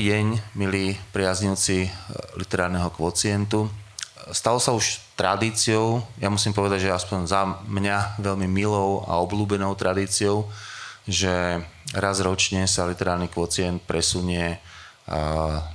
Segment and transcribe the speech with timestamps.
[0.00, 1.90] Dobrý deň, milí priaznivci e,
[2.40, 3.68] literárneho kvocientu.
[4.32, 9.76] Stalo sa už tradíciou, ja musím povedať, že aspoň za mňa veľmi milou a obľúbenou
[9.76, 10.48] tradíciou,
[11.04, 11.60] že
[11.92, 14.58] raz ročne sa literárny kvocient presunie e,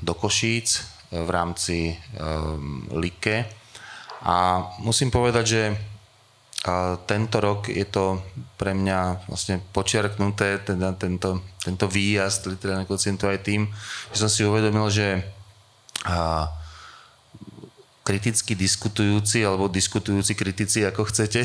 [0.02, 0.82] do Košíc
[1.14, 1.94] e, v rámci
[2.98, 3.46] Like.
[4.26, 5.62] A musím povedať, že
[6.66, 8.26] a tento rok je to
[8.58, 13.70] pre mňa vlastne počiarknuté, teda tento, tento výjazd literárneho kocientu aj tým,
[14.10, 15.22] že som si uvedomil, že
[16.10, 16.50] a,
[18.06, 21.42] kriticky diskutujúci alebo diskutujúci kritici, ako chcete,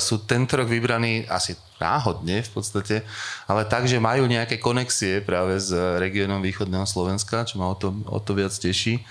[0.00, 3.04] sú tento rok vybraní asi náhodne v podstate,
[3.44, 5.68] ale tak, že majú nejaké konexie práve s
[6.00, 9.04] regiónom východného Slovenska, čo ma o to, o to viac teší.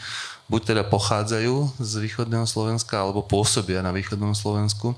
[0.50, 4.98] Buď teda pochádzajú z východného Slovenska, alebo pôsobia na východnom Slovensku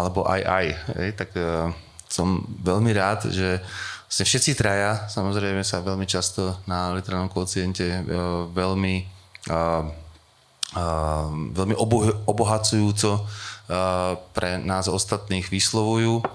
[0.00, 0.66] alebo aj aj.
[0.96, 1.68] Hej, tak uh,
[2.08, 3.60] som veľmi rád, že
[4.08, 9.06] vlastne všetci traja, samozrejme sa veľmi často na literárnom kvociente uh, veľmi,
[9.52, 9.84] uh,
[10.74, 13.22] uh, veľmi obo- obohacujúco uh,
[14.32, 16.26] pre nás ostatných vyslovujú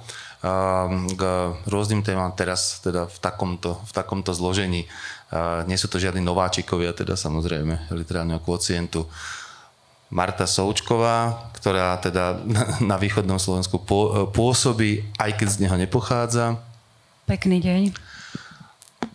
[1.16, 1.22] k
[1.66, 4.86] rôznym témam teraz teda v takomto, v takomto zložení.
[5.66, 9.10] Nie sú to žiadni nováčikovia, teda samozrejme, literárneho kvocientu.
[10.10, 12.40] Marta Součková, ktorá teda
[12.90, 13.82] na východnom Slovensku
[14.32, 16.62] pôsobí, aj keď z neho nepochádza.
[17.26, 17.82] Pekný deň.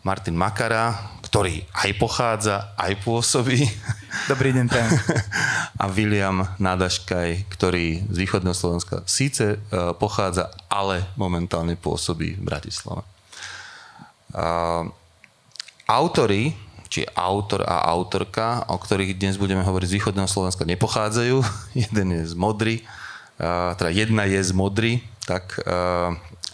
[0.00, 3.62] Martin Makara, ktorý aj pochádza, aj pôsobí.
[4.32, 4.91] Dobrý deň, pán.
[5.82, 9.58] A William Nadaškaj, ktorý z východného Slovenska síce e,
[9.97, 13.06] pochádza, ale momentálne pôsobí v Bratislave.
[15.91, 16.54] Autory
[16.91, 21.39] či autor a autorka, o ktorých dnes budeme hovoriť z východného Slovenska, nepochádzajú.
[21.87, 22.83] Jeden je z Modry,
[23.78, 24.93] teda jedna je z Modry,
[25.25, 25.56] tak,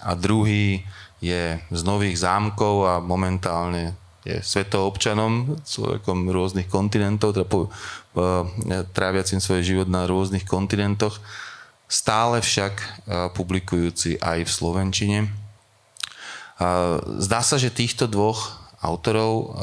[0.04, 0.86] a druhý
[1.18, 7.70] je z Nových zámkov a momentálne je svetoobčanom, človekom rôznych kontinentov, teda po,
[8.94, 11.18] tráviacim svoj život na rôznych kontinentoch,
[11.86, 15.18] stále však publikujúci aj v Slovenčine.
[17.22, 19.56] Zdá sa, že týchto dvoch autorov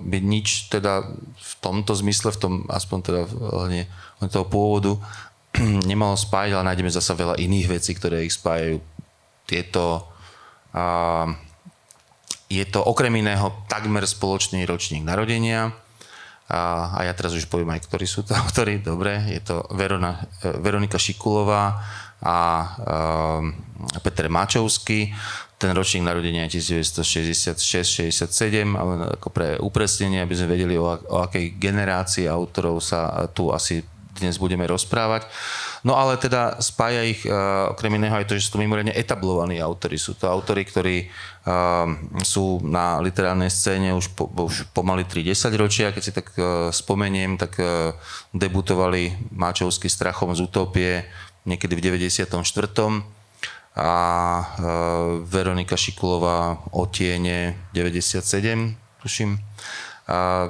[0.00, 1.04] by nič teda
[1.36, 3.86] v tomto zmysle, v tom aspoň teda hlavne
[4.32, 4.96] toho pôvodu
[5.90, 8.82] nemalo spájať, ale nájdeme zasa veľa iných vecí, ktoré ich spájajú.
[9.44, 10.08] Tieto
[10.72, 11.28] uh,
[12.48, 15.72] je to okrem iného takmer spoločný ročník narodenia
[16.48, 18.80] a, a ja teraz už poviem aj, ktorí sú to autory.
[18.80, 20.20] Dobre, je to Verona,
[20.60, 21.80] Veronika Šikulová
[22.24, 25.12] a uh, Peter Mačovský
[25.64, 28.20] ten ročník narodenia je 1966-67,
[28.76, 33.80] ale ako pre upresnenie, aby sme vedeli, o, o akej generácii autorov sa tu asi
[34.20, 35.24] dnes budeme rozprávať.
[35.82, 39.58] No ale teda spája ich uh, okrem iného aj to, že sú to mimoriadne etablovaní
[39.58, 39.96] autory.
[39.96, 41.88] Sú to autory, ktorí uh,
[42.20, 45.92] sú na literárnej scéne už, po, už pomaly 30 ročia.
[45.92, 47.92] Keď si tak uh, spomeniem, tak uh,
[48.36, 51.04] debutovali Máčovský strachom z Utopie
[51.44, 52.32] niekedy v 94
[53.74, 54.44] a e,
[55.26, 58.22] Veronika Šikulová o tiene 97,
[59.02, 59.34] tuším.
[60.06, 60.46] A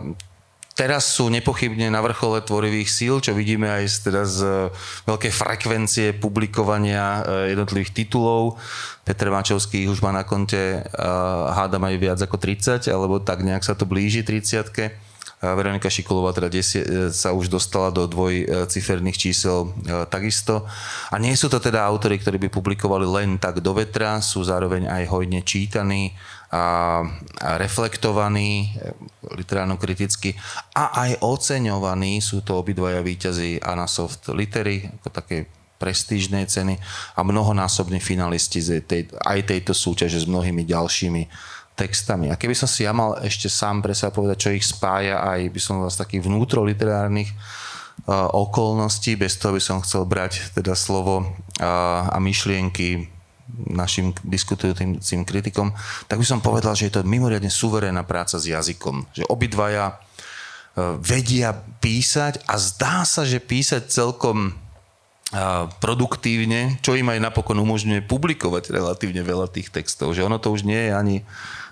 [0.76, 4.38] teraz sú nepochybne na vrchole tvorivých síl, čo vidíme aj z, teda z
[5.08, 8.60] veľkej frekvencie publikovania e, jednotlivých titulov.
[9.08, 10.80] Peter Mačovský už má na konte,
[11.52, 15.03] hádam aj viac ako 30, alebo tak nejak sa to blíži 30
[15.52, 20.64] Veronika Šikolová teda desie, e, sa už dostala do dvojciferných čísel e, takisto.
[21.12, 24.88] A nie sú to teda autory, ktorí by publikovali len tak do vetra, sú zároveň
[24.88, 26.16] aj hojne čítaní
[26.48, 27.04] a,
[27.44, 28.94] a reflektovaní e,
[29.36, 30.32] literárno-kriticky
[30.72, 32.24] a aj oceňovaní.
[32.24, 36.78] Sú to obidvaja výťazí Anasoft Litery, ako také prestížnej ceny
[37.18, 41.22] a mnohonásobní finalisti tej, aj tejto súťaže s mnohými ďalšími
[41.74, 42.30] textami.
[42.30, 45.50] A keby som si ja mal ešte sám pre sa povedať, čo ich spája, aj
[45.50, 51.26] by som vás takých vnútroliterárnych uh, okolností, bez toho by som chcel brať teda slovo
[51.26, 53.10] uh, a myšlienky
[53.54, 55.74] našim diskutujúcim kritikom,
[56.08, 59.10] tak by som povedal, že je to mimoriadne suverénna práca s jazykom.
[59.10, 64.64] Že obidvaja uh, vedia písať a zdá sa, že písať celkom
[65.82, 70.14] produktívne, čo im aj napokon umožňuje publikovať relatívne veľa tých textov.
[70.14, 71.16] Že ono to už nie je ani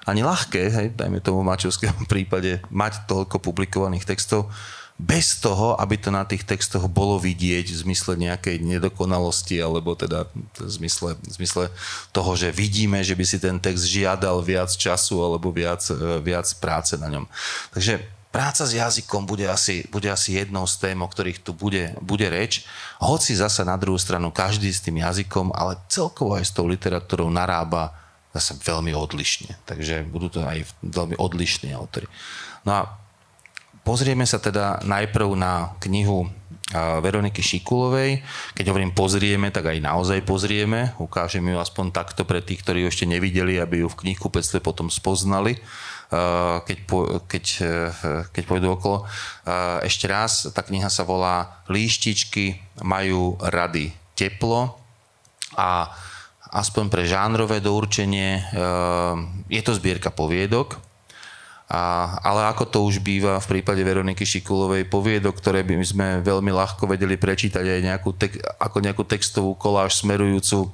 [0.06, 4.50] ani ľahké, hej, dajme tomu v Mačovskom prípade, mať toľko publikovaných textov,
[5.02, 10.31] bez toho, aby to na tých textoch bolo vidieť v zmysle nejakej nedokonalosti, alebo teda
[10.31, 11.64] v zmysle, v zmysle
[12.14, 16.46] toho, že vidíme, že by si ten text žiadal viac času alebo viac, e, viac
[16.62, 17.25] práce na ňom.
[17.75, 17.98] Takže
[18.31, 22.28] práca s jazykom bude asi, bude asi jednou z tém, o ktorých tu bude, bude
[22.31, 22.62] reč.
[23.02, 27.26] Hoci zasa na druhú stranu každý s tým jazykom, ale celkovo aj s tou literatúrou
[27.26, 28.01] narába
[28.32, 29.61] zase veľmi odlišne.
[29.69, 32.08] Takže budú to aj veľmi odlišní autory.
[32.64, 32.81] No a
[33.84, 36.29] pozrieme sa teda najprv na knihu
[36.73, 38.25] Veroniky Šikulovej.
[38.56, 40.96] Keď hovorím pozrieme, tak aj naozaj pozrieme.
[40.96, 44.88] Ukážem ju aspoň takto pre tých, ktorí ju ešte nevideli, aby ju v knihkupectve potom
[44.88, 45.61] spoznali
[46.69, 47.44] keď, po, keď,
[48.29, 49.08] keď pôjdu okolo.
[49.81, 54.76] Ešte raz, tá kniha sa volá Líštičky majú rady teplo
[55.56, 55.88] a
[56.52, 58.44] aspoň pre žánrové dourčenie
[59.49, 60.76] je to zbierka poviedok,
[61.72, 66.52] a, ale ako to už býva v prípade Veroniky Šikulovej, poviedok, ktoré by sme veľmi
[66.52, 70.69] ľahko vedeli prečítať aj nejakú tek, ako nejakú textovú koláž smerujúcu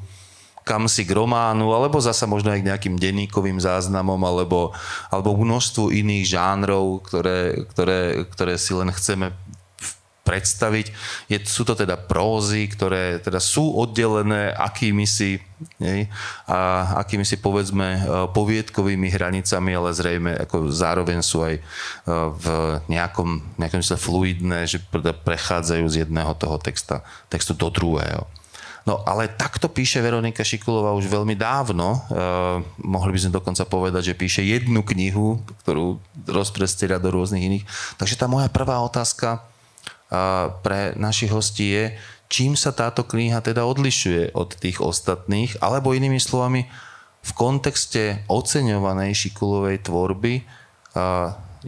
[0.69, 4.77] kam si k románu, alebo zasa možno aj k nejakým denníkovým záznamom, alebo,
[5.09, 9.33] alebo množstvu iných žánrov, ktoré, ktoré, ktoré si len chceme
[10.29, 10.93] predstaviť.
[11.33, 15.41] Je, sú to teda prózy, ktoré teda sú oddelené akými si,
[15.81, 16.05] nie,
[16.45, 18.01] a akými si povedzme e,
[18.37, 21.63] poviedkovými hranicami, ale zrejme ako zároveň sú aj e,
[22.13, 22.47] v
[22.93, 24.85] nejakom, nejakom mysle fluidné, že
[25.25, 27.01] prechádzajú z jedného toho texta,
[27.33, 28.29] textu do druhého.
[28.85, 31.93] No ale takto píše Veronika Šikulová už veľmi dávno.
[31.93, 32.21] E,
[32.85, 37.65] mohli by sme dokonca povedať, že píše jednu knihu, ktorú rozprestiera do rôznych iných.
[38.01, 39.45] Takže tá moja prvá otázka
[40.65, 41.85] pre našich hostí je,
[42.29, 46.65] čím sa táto kniha teda odlišuje od tých ostatných, alebo inými slovami,
[47.19, 50.41] v kontexte oceňovanej Šikulovej tvorby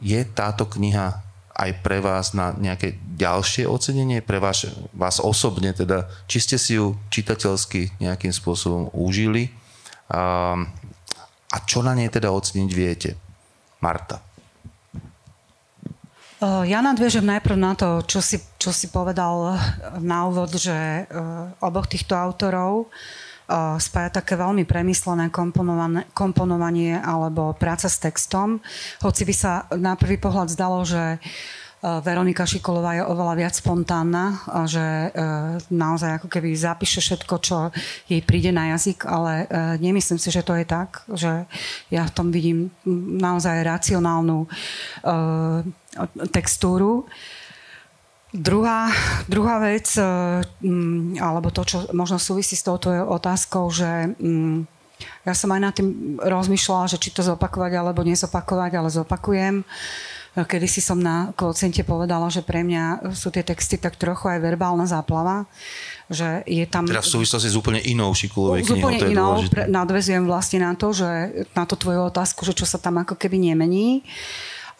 [0.00, 1.20] je táto kniha
[1.60, 4.64] aj pre vás na nejaké ďalšie ocenenie, pre vás,
[4.96, 9.52] vás osobne teda, či ste si ju čitateľsky nejakým spôsobom užili
[10.08, 10.56] a,
[11.52, 13.10] a čo na nej teda oceniť viete?
[13.84, 14.24] Marta.
[16.40, 19.60] Ja nadviežem najprv na to, čo si, čo si povedal
[20.00, 21.04] na úvod, že
[21.60, 22.88] oboch týchto autorov
[23.76, 25.28] spája také veľmi premyslené
[26.16, 28.64] komponovanie alebo práca s textom.
[29.04, 31.20] Hoci by sa na prvý pohľad zdalo, že
[31.80, 35.12] Veronika Šikolová je oveľa viac spontánna, že
[35.72, 37.72] naozaj ako keby zapíše všetko, čo
[38.04, 39.48] jej príde na jazyk, ale
[39.80, 41.48] nemyslím si, že to je tak, že
[41.88, 42.68] ja v tom vidím
[43.16, 44.44] naozaj racionálnu
[46.30, 47.06] textúru.
[48.30, 48.94] Druhá,
[49.26, 50.06] druhá vec, e,
[50.62, 54.70] mm, alebo to, čo možno súvisí s touto otázkou, že mm,
[55.26, 59.66] ja som aj nad tým rozmýšľala, že či to zopakovať alebo nezopakovať, ale zopakujem.
[60.30, 64.38] Kedy si som na kvociente povedala, že pre mňa sú tie texty tak trochu aj
[64.38, 65.50] verbálna záplava,
[66.06, 66.86] že je tam...
[66.86, 70.78] Teda v súvislosti s úplne inou Šikulovej knihou, to je inou, pre, nadvezujem vlastne na
[70.78, 71.10] to, že
[71.50, 74.06] na to tvoju otázku, že čo sa tam ako keby nemení.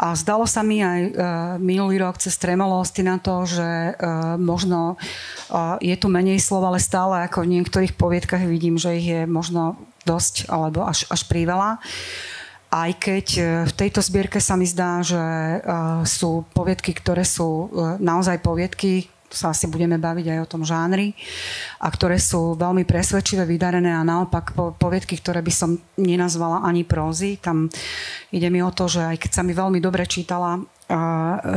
[0.00, 1.12] A zdalo sa mi aj uh,
[1.60, 6.80] minulý rok cez tremolosti na to, že uh, možno uh, je tu menej slov, ale
[6.80, 9.76] stále ako v niektorých poviedkach vidím, že ich je možno
[10.08, 11.76] dosť alebo až, až príveľa.
[12.70, 13.26] Aj keď
[13.66, 15.18] v tejto zbierke sa mi zdá, že
[16.06, 17.66] sú poviedky, ktoré sú
[17.98, 21.14] naozaj poviedky, sa asi budeme baviť aj o tom žánri,
[21.78, 27.38] a ktoré sú veľmi presvedčivé, vydarené a naopak poviedky, ktoré by som nenazvala ani prózy.
[27.38, 27.70] Tam
[28.34, 30.58] ide mi o to, že aj keď sa mi veľmi dobre čítala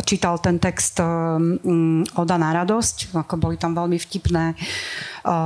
[0.06, 4.54] čítal ten text um, Oda na radosť, ako boli tam veľmi vtipné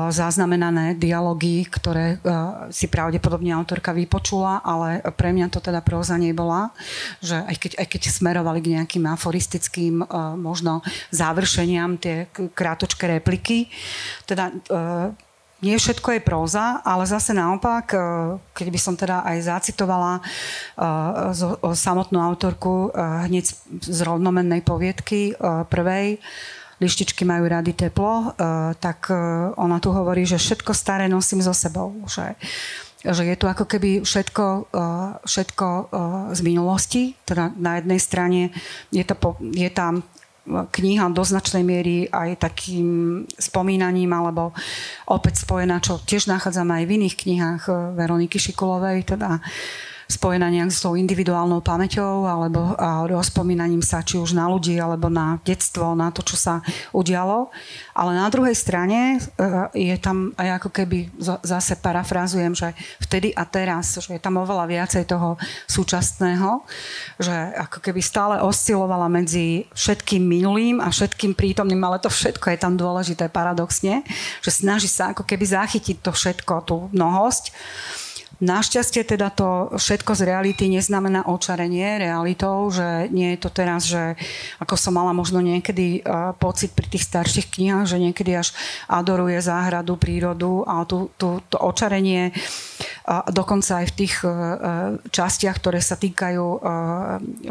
[0.10, 2.18] zaznamenané dialógy, ktoré
[2.74, 6.74] si pravdepodobne autorka vypočula, ale pre mňa to teda próza nebola,
[7.22, 10.02] že aj keď, aj keď smerovali k nejakým aforistickým
[10.42, 10.82] možno
[11.14, 13.70] završeniam tie krátočké repliky,
[14.26, 14.50] teda
[15.58, 17.98] nie všetko je próza, ale zase naopak, e,
[18.54, 20.22] keď by som teda aj zacitovala e,
[21.74, 23.46] samotnú autorku e, hneď
[23.82, 25.34] z rovnomennej poviedky
[25.70, 26.22] prvej,
[26.78, 28.38] lištičky majú rady teplo,
[28.78, 29.10] tak
[29.58, 31.90] ona tu hovorí, že všetko staré nosím so sebou.
[32.06, 32.38] Že,
[33.02, 34.70] že je tu ako keby všetko,
[35.26, 35.68] všetko
[36.38, 37.18] z minulosti.
[37.26, 38.54] Teda na jednej strane
[38.94, 40.06] je, to, je tam
[40.48, 44.56] kniha do značnej miery aj takým spomínaním alebo
[45.06, 49.44] opäť spojená, čo tiež nachádzame aj v iných knihách eh, Veroniky Šikulovej, teda
[50.08, 52.74] spojená nejak s tou individuálnou pamäťou alebo
[53.12, 56.64] rozpomínaním sa či už na ľudí alebo na detstvo, na to, čo sa
[56.96, 57.52] udialo.
[57.92, 60.98] Ale na druhej strane e, je tam aj ako keby,
[61.44, 62.72] zase parafrázujem, že
[63.04, 65.36] vtedy a teraz, že je tam oveľa viacej toho
[65.68, 66.64] súčasného,
[67.20, 67.36] že
[67.68, 72.80] ako keby stále oscilovala medzi všetkým minulým a všetkým prítomným, ale to všetko je tam
[72.80, 74.08] dôležité paradoxne,
[74.40, 77.52] že snaží sa ako keby zachytiť to všetko, tú mnohosť
[78.38, 84.14] Našťastie teda to všetko z reality neznamená očarenie realitou, že nie je to teraz, že
[84.62, 88.54] ako som mala možno niekedy uh, pocit pri tých starších knihách, že niekedy až
[88.86, 92.30] adoruje záhradu, prírodu a tu, tu, to očarenie
[93.08, 94.20] a dokonca aj v tých
[95.16, 96.46] častiach, ktoré sa týkajú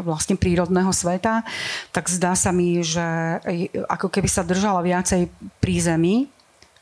[0.05, 1.41] vlastne prírodného sveta,
[1.89, 3.41] tak zdá sa mi, že
[3.89, 5.25] ako keby sa držala viacej
[5.57, 6.15] pri zemi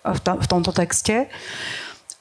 [0.05, 1.31] v tomto texte.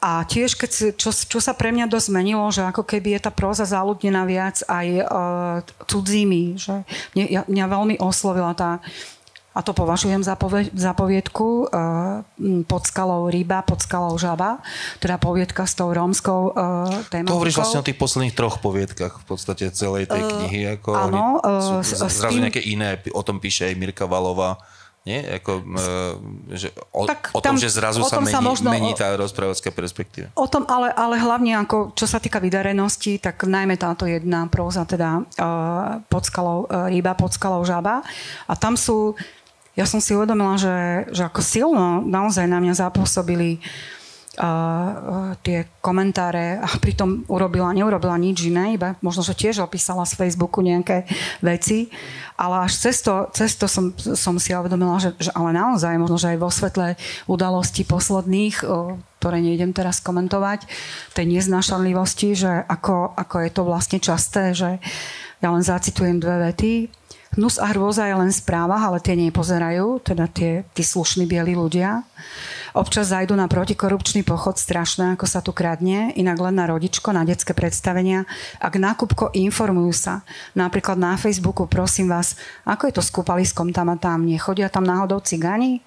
[0.04, 3.32] A tiež, keď čo, čo sa pre mňa dosť zmenilo, že ako keby je tá
[3.32, 6.60] próza záľudnená viac aj uh, cudzími.
[6.60, 6.84] Že
[7.16, 8.84] mňa, ja, mňa veľmi oslovila tá,
[9.54, 12.20] a to považujem za, povie, za poviedku uh,
[12.66, 14.60] pod skalou ryba, pod skalou žaba,
[14.98, 17.32] teda poviedka s tou rómskou uh, tématikou.
[17.32, 20.60] To hovoríš vlastne o tých posledných troch poviedkach v podstate celej tej knihy.
[20.76, 21.38] Ako áno.
[21.40, 22.50] Uh, sú, zrazu tým...
[22.50, 24.60] nejaké iné, o tom píše aj Mirka Valová.
[25.04, 25.36] Nie?
[25.36, 28.96] Ako, e, že o, tak o tom, tam, že zrazu sa mení, sa možno, mení
[28.96, 30.32] tá rozprávacká perspektíva.
[30.32, 34.88] O tom, ale, ale hlavne, ako, čo sa týka vydarenosti, tak najmä táto jedna próza,
[34.88, 38.00] teda uh, pod skalou uh, ryba, pod skalou žaba.
[38.48, 39.12] A tam sú,
[39.76, 43.93] ja som si uvedomila, že, že ako silno naozaj na mňa zapôsobili uh,
[45.46, 50.58] tie komentáre a pritom urobila, neurobila nič iné, iba možno, že tiež opísala z Facebooku
[50.58, 51.06] nejaké
[51.38, 51.86] veci,
[52.34, 56.18] ale až cez to, cez to som, som si uvedomila, že, že ale naozaj, možno,
[56.18, 56.98] že aj vo svetle
[57.30, 58.66] udalostí posledných,
[59.22, 60.66] ktoré nejdem teraz komentovať,
[61.14, 64.82] tej neznášanlivosti, že ako, ako je to vlastne časté, že
[65.38, 66.72] ja len zacitujem dve vety.
[67.34, 72.06] Hnus a hrôza je len správa, ale tie nepozerajú, teda tie, tí slušní bieli ľudia.
[72.74, 77.26] Občas zajdu na protikorupčný pochod, strašné, ako sa tu kradne, inak len na rodičko, na
[77.26, 78.26] detské predstavenia.
[78.58, 80.14] Ak nákupko, informujú sa.
[80.58, 84.26] Napríklad na Facebooku, prosím vás, ako je to s kúpaliskom tam a tam?
[84.26, 85.82] Nechodia tam náhodou cigani?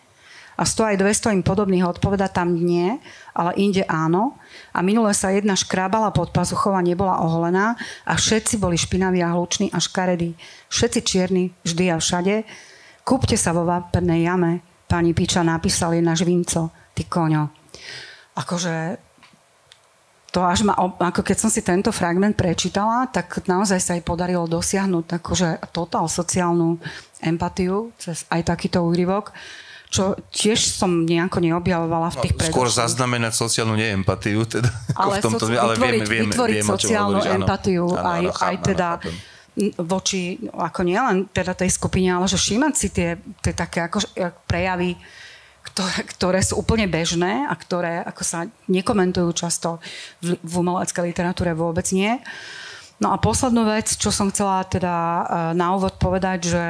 [0.58, 2.98] A 100 aj 200 im podobných odpoveda tam nie,
[3.38, 4.42] ale inde áno.
[4.74, 9.38] A minule sa jedna škrábala pod pazuchou a nebola oholená a všetci boli špinaví a
[9.38, 10.34] hluční a škaredí.
[10.74, 12.42] Všetci čierni, vždy a všade.
[13.06, 17.52] Kúpte sa vo vápernej jame pani Piča napísali na žvinco, ty koňo.
[18.40, 19.04] Akože
[20.32, 24.48] to až ma, ako keď som si tento fragment prečítala, tak naozaj sa jej podarilo
[24.48, 26.80] dosiahnuť akože totál sociálnu
[27.20, 29.36] empatiu cez aj takýto úryvok,
[29.88, 34.68] čo tiež som nejako neobjavovala v tých no, Skôr zaznamenať sociálnu neempatiu, teda.
[35.00, 38.32] Ale, v tomto, soci- ale vytvoriť, vieme, vieme, vytvoriť vieme, sociálnu empatiu, áno, aj, áno,
[38.36, 39.12] aj teda áno,
[39.82, 44.06] voči, ako nielen teda tej skupine, ale že všímať si tie, tie také ako
[44.46, 44.94] prejavy,
[45.66, 48.40] ktoré, ktoré sú úplne bežné a ktoré ako sa
[48.70, 49.82] nekomentujú často
[50.22, 52.22] v, v umeleckej literatúre vôbec nie.
[52.98, 56.66] No a poslednú vec, čo som chcela teda e, na úvod povedať, že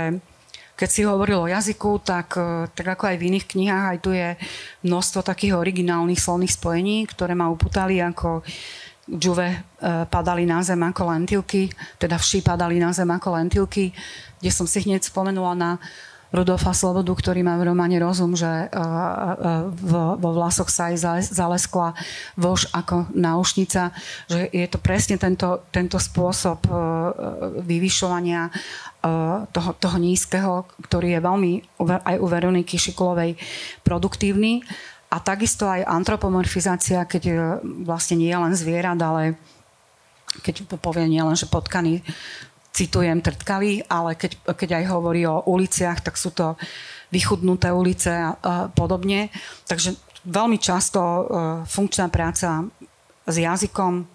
[0.77, 4.13] keď si hovoril o jazyku, tak, e, tak ako aj v iných knihách, aj tu
[4.13, 4.37] je
[4.85, 8.45] množstvo takých originálnych slovných spojení, ktoré ma uputali ako
[9.09, 9.57] džuve e,
[10.05, 13.89] padali na zem ako lentilky, teda vši padali na zem ako lentilky,
[14.37, 15.71] kde som si hneď spomenula na
[16.31, 18.83] Rudolfa Slobodu, ktorý má v románe Rozum, že e, e,
[19.71, 21.95] vo, vlasoch sa aj zaleskla
[22.35, 23.95] vož ako náušnica,
[24.27, 26.67] že je to presne tento, tento spôsob
[27.63, 28.51] vyvyšovania
[29.53, 33.39] toho, toho nízkeho, ktorý je veľmi aj u Veroniky Šikulovej
[33.87, 34.65] produktívny.
[35.07, 39.39] A takisto aj antropomorfizácia, keď vlastne nie je len zvierat, ale
[40.43, 42.03] keď povie nie len, že potkany,
[42.77, 46.53] citujem trtkavý, ale keď, keď aj hovorí o uliciach, tak sú to
[47.09, 49.33] vychudnuté ulice a, podobne.
[49.65, 51.21] Takže veľmi často uh,
[51.65, 52.67] funkčná práca
[53.25, 54.05] s jazykom,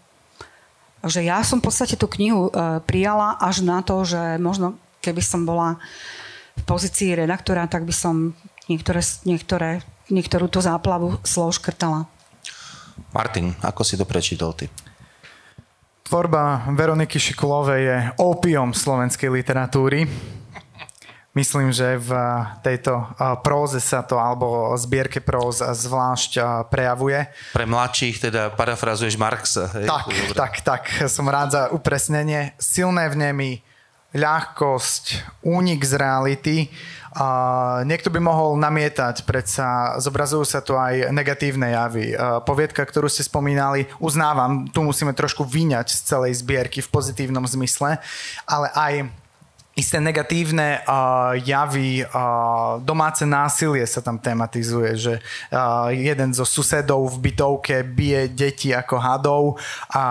[1.09, 5.25] že ja som v podstate tú knihu uh, prijala až na to, že možno keby
[5.25, 5.81] som bola
[6.53, 8.37] v pozícii redaktora, tak by som
[8.69, 9.81] niektoré, niektoré
[10.13, 12.05] niektorú tú záplavu slov škrtala.
[13.17, 14.69] Martin, ako si to prečítal ty?
[16.13, 20.05] Tvorba Veroniky Šikulovej je opium slovenskej literatúry.
[21.33, 22.13] Myslím, že v
[22.61, 27.33] tejto próze sa to, alebo zbierke próz zvlášť prejavuje.
[27.57, 29.73] Pre mladších teda parafrazuješ Marxa.
[29.73, 29.89] Hej?
[29.89, 30.05] Tak,
[30.37, 30.83] tak, tak.
[31.09, 32.53] Som rád za upresnenie.
[32.61, 33.65] Silné vnemy,
[34.13, 35.05] ľahkosť,
[35.49, 36.57] únik z reality
[37.85, 42.17] Niekto by mohol namietať, predsa zobrazujú sa tu aj negatívne javy.
[42.17, 47.45] Uh, poviedka, ktorú ste spomínali, uznávam, tu musíme trošku vyňať z celej zbierky v pozitívnom
[47.45, 48.01] zmysle,
[48.49, 48.93] ale aj
[49.73, 55.15] isté negatívne uh, javy, uh, domáce násilie sa tam tematizuje, že
[55.49, 59.43] uh, jeden zo susedov v bytovke bije deti ako hadov
[59.89, 60.05] a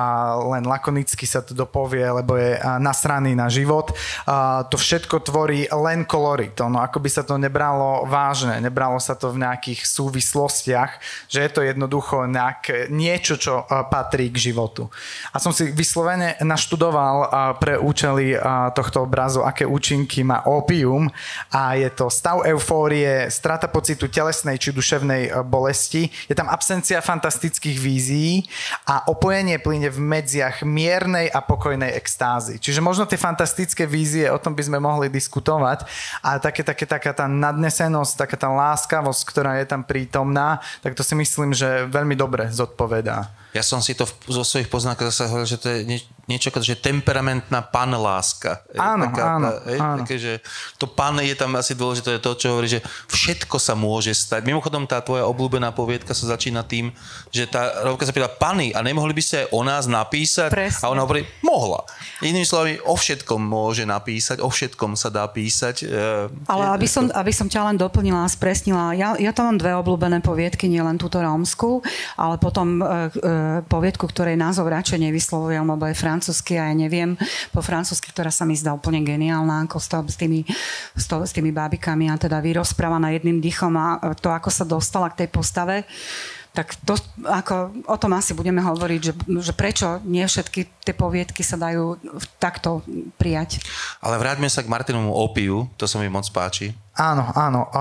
[0.58, 3.94] len lakonicky sa to dopovie, lebo je uh, nasraný na život.
[4.26, 6.58] Uh, to všetko tvorí len kolorit.
[6.58, 10.92] No ako by sa to nebralo vážne, nebralo sa to v nejakých súvislostiach,
[11.30, 14.90] že je to jednoducho nejak, niečo, čo uh, patrí k životu.
[15.30, 17.30] A som si vyslovene naštudoval uh,
[17.62, 21.12] pre účely uh, tohto obrazu aké účinky má opium
[21.52, 26.08] a je to stav eufórie, strata pocitu telesnej či duševnej e, bolesti.
[26.32, 28.48] Je tam absencia fantastických vízií
[28.88, 32.58] a opojenie plyne v medziach miernej a pokojnej extázy.
[32.58, 35.84] Čiže možno tie fantastické vízie, o tom by sme mohli diskutovať
[36.24, 41.04] a také, také, taká tá nadnesenosť, taká tá láskavosť, ktorá je tam prítomná, tak to
[41.04, 43.42] si myslím, že veľmi dobre zodpovedá.
[43.52, 46.00] Ja som si to v, zo svojich poznákach zase hovoril, že to je nie,
[46.32, 48.64] niečo že temperamentná panláska.
[48.78, 50.00] Áno, taká, áno, tá, áno.
[50.04, 50.34] Také, že
[50.80, 52.80] to pan je tam asi dôležité, to, čo hovorí, že
[53.12, 54.48] všetko sa môže stať.
[54.48, 56.94] Mimochodom, tá tvoja obľúbená poviedka sa začína tým,
[57.34, 60.50] že tá rovka sa pýta, pani, a nemohli by ste aj o nás napísať?
[60.54, 60.84] Presne.
[60.88, 61.84] A ona hovorí, mohla.
[62.22, 65.76] Inými slovami, o všetkom môže napísať, o všetkom sa dá písať.
[65.84, 69.58] E, Ale aby som, aby som ťa len doplnila a spresnila, ja, ja tam mám
[69.58, 71.82] dve obľúbené poviedky, nielen túto rómsku,
[72.16, 73.34] ale potom e, e
[73.66, 77.18] poviedku, ktorej názov radšej nevyslovujem, lebo je francúzsky a ja neviem
[77.50, 80.46] po francúzsky, ktorá sa mi zdá úplne geniálna, ako s, tými,
[80.94, 85.26] s, tými bábikami a teda vyrozpráva na jedným dýchom a to, ako sa dostala k
[85.26, 85.82] tej postave
[86.52, 91.48] tak to, ako, o tom asi budeme hovoriť, že, že prečo nie všetky tie poviedky
[91.48, 91.96] sa dajú
[92.44, 92.84] takto
[93.16, 93.64] prijať.
[94.04, 96.76] Ale vráťme sa k Martinomu opiu, to sa mi moc páči.
[96.92, 97.72] Áno, áno.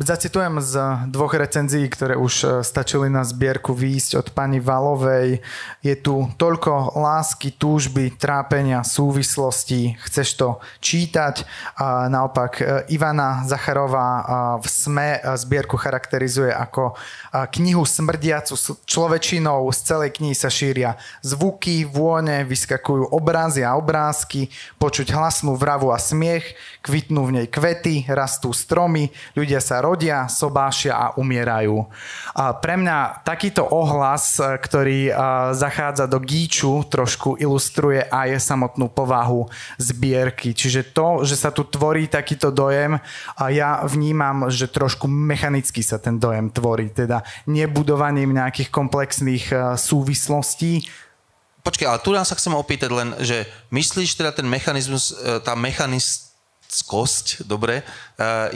[0.00, 0.80] Zacitujem z
[1.12, 5.44] dvoch recenzií, ktoré už e, stačili na zbierku výjsť od pani Valovej.
[5.84, 10.00] Je tu toľko lásky, túžby, trápenia, súvislostí.
[10.08, 10.48] Chceš to
[10.80, 11.44] čítať?
[12.08, 12.64] Naopak e,
[12.96, 14.22] Ivana Zacharová e,
[14.64, 16.96] v SME zbierku charakterizuje ako
[17.52, 18.56] knihu smrdiacu
[18.88, 19.68] človečinou.
[19.68, 24.48] Z celej knihy sa šíria zvuky, vône, vyskakujú obrazy a obrázky,
[24.80, 30.92] počuť hlasnú vravu a smiech, kvitnú v nej kvety, rastú stromy, ľudia sa rodia, sobášia
[30.94, 31.86] a umierajú.
[32.36, 35.12] Pre mňa takýto ohlas, e, ktorý e,
[35.56, 39.48] zachádza do gíču, trošku ilustruje aj samotnú povahu
[39.80, 40.52] zbierky.
[40.52, 43.00] Čiže to, že sa tu tvorí takýto dojem,
[43.36, 49.56] a ja vnímam, že trošku mechanicky sa ten dojem tvorí, teda nebudovaním nejakých komplexných e,
[49.80, 50.84] súvislostí,
[51.66, 53.42] Počkej, ale tu nás sa chcem opýtať len, že
[53.74, 55.10] myslíš teda ten mechanizmus,
[55.42, 56.26] tá mechanist,
[56.66, 57.86] skosť, dobre,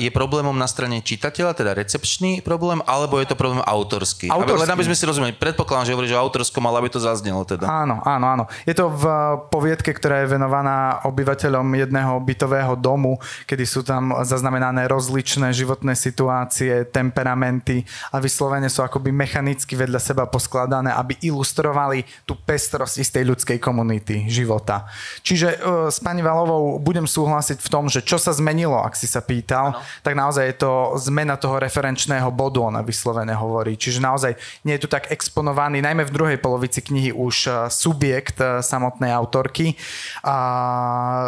[0.00, 4.32] je problémom na strane čitateľa, teda recepčný problém, alebo je to problém autorský?
[4.32, 4.64] autorský.
[4.64, 7.68] Len aby sme si rozumeli, predpokladám, že hovoríš o autorskom, ale aby to zaznelo teda.
[7.68, 8.44] Áno, áno, áno.
[8.64, 9.04] Je to v
[9.52, 16.88] poviedke, ktorá je venovaná obyvateľom jedného bytového domu, kedy sú tam zaznamenané rozličné životné situácie,
[16.88, 23.58] temperamenty a vyslovene sú akoby mechanicky vedľa seba poskladané, aby ilustrovali tú pestrosť istej ľudskej
[23.60, 24.88] komunity života.
[25.20, 29.04] Čiže uh, s pani Valovou budem súhlasiť v tom, že čo sa zmenilo, ak si
[29.04, 29.82] sa pýtal, ano.
[30.06, 33.74] tak naozaj je to zmena toho referenčného bodu, ona vyslovene hovorí.
[33.74, 38.38] Čiže naozaj nie je tu tak exponovaný, najmä v druhej polovici knihy už e, subjekt
[38.38, 39.74] e, samotnej autorky.
[40.22, 40.36] A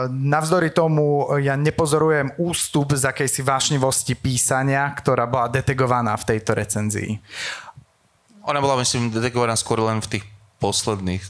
[0.06, 7.18] navzdory tomu ja nepozorujem ústup z akejsi vášnivosti písania, ktorá bola detegovaná v tejto recenzii.
[8.46, 10.24] Ona bola, myslím, detegovaná skôr len v tých
[10.62, 11.22] posledných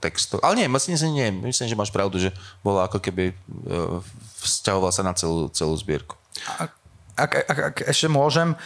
[0.00, 0.40] textov.
[0.40, 2.32] Ale nie, myslím, nie, myslím, že máš pravdu, že
[2.64, 3.34] bola ako keby e,
[4.40, 6.16] vzťahovala sa na celú, celú zbierku.
[6.56, 6.72] Ak,
[7.12, 8.56] ak, ak, ak ešte môžem,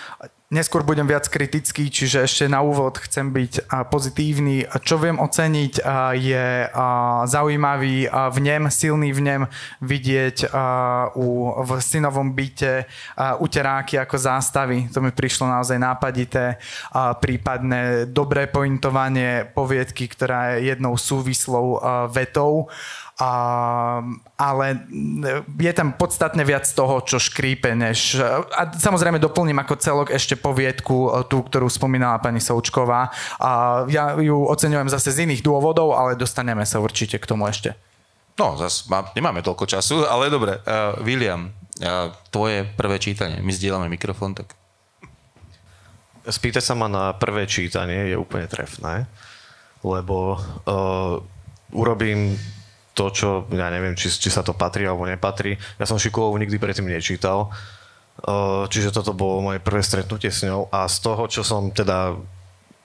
[0.53, 4.69] Neskôr budem viac kritický, čiže ešte na úvod chcem byť pozitívny.
[4.85, 5.81] Čo viem oceniť
[6.21, 6.47] je
[7.25, 9.49] zaujímavý vnem, silný vnem
[9.81, 10.53] vidieť
[11.57, 12.85] v synovom byte
[13.41, 14.93] uteráky ako zástavy.
[14.93, 16.61] To mi prišlo naozaj nápadité.
[17.25, 21.81] Prípadne dobré pointovanie poviedky, ktorá je jednou súvislou
[22.13, 22.69] vetou.
[23.23, 24.03] A,
[24.35, 24.83] ale
[25.61, 28.19] je tam podstatne viac toho, čo škrípe, než...
[28.51, 33.15] A samozrejme doplním ako celok ešte poviedku, e, tú, ktorú spomínala pani Součková.
[33.39, 37.79] A ja ju oceňujem zase z iných dôvodov, ale dostaneme sa určite k tomu ešte.
[38.35, 40.59] No, zase má, nemáme toľko času, ale dobre.
[40.67, 43.39] Uh, William, uh, tvoje prvé čítanie.
[43.39, 44.59] My zdieľame mikrofón, tak...
[46.23, 49.11] Spýtať sa ma na prvé čítanie je úplne trefné,
[49.83, 51.19] lebo uh,
[51.75, 52.39] urobím
[52.93, 55.57] to, čo, ja neviem, či, či sa to patrí alebo nepatrí.
[55.81, 57.49] Ja som Šikovu nikdy predtým nečítal,
[58.69, 62.17] čiže toto bolo moje prvé stretnutie s ňou a z toho, čo som teda,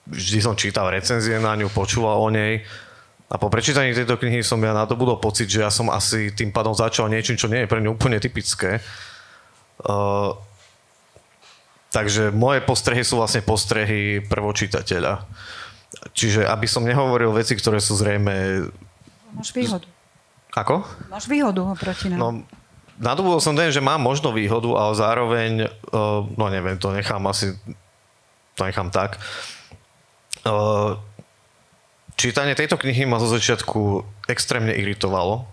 [0.08, 2.64] vždy som čítal recenzie na ňu, počúval o nej
[3.28, 6.32] a po prečítaní tejto knihy som ja na to budol pocit, že ja som asi
[6.32, 8.80] tým pádom začal niečím, čo nie je pre ňu úplne typické.
[9.84, 10.32] Uh,
[11.92, 15.28] takže moje postrehy sú vlastne postrehy prvočítateľa.
[16.16, 18.64] Čiže aby som nehovoril veci, ktoré sú zrejme...
[19.36, 19.88] Máš výhodu.
[20.56, 20.88] Ako?
[21.12, 22.18] Máš výhodu oproti nám.
[22.18, 22.28] No,
[22.98, 25.52] nadobudol som ten, že mám možno výhodu, ale zároveň,
[25.94, 27.54] uh, no neviem, to nechám asi,
[28.58, 29.22] to nechám tak.
[30.46, 30.98] Uh,
[32.18, 35.46] čítanie tejto knihy ma zo začiatku extrémne iritovalo,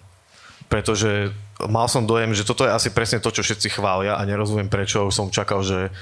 [0.72, 1.30] pretože
[1.68, 5.12] mal som dojem, že toto je asi presne to, čo všetci chvália a nerozumiem prečo.
[5.12, 5.92] Som čakal, že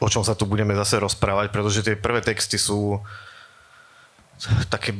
[0.00, 3.00] o čom sa tu budeme zase rozprávať, pretože tie prvé texty sú
[4.72, 4.96] také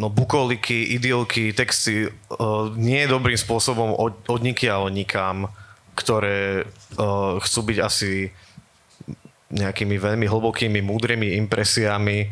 [0.00, 5.48] no, bukoliky, idylky, texty uh, nie je dobrým spôsobom od, od nikiaľ nikam,
[5.98, 8.32] ktoré uh, chcú byť asi
[9.48, 12.28] nejakými veľmi hlbokými, múdrymi impresiami,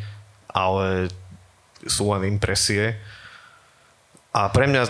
[0.53, 1.09] ale
[1.89, 2.97] sú len impresie.
[4.37, 4.85] A pre mňa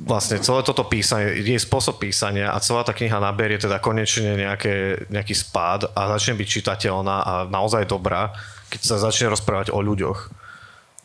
[0.00, 5.06] vlastne celé toto písanie, je spôsob písania a celá tá kniha naberie teda konečne nejaké,
[5.06, 8.34] nejaký spád a začne byť čitateľná a naozaj dobrá,
[8.74, 10.43] keď sa začne rozprávať o ľuďoch.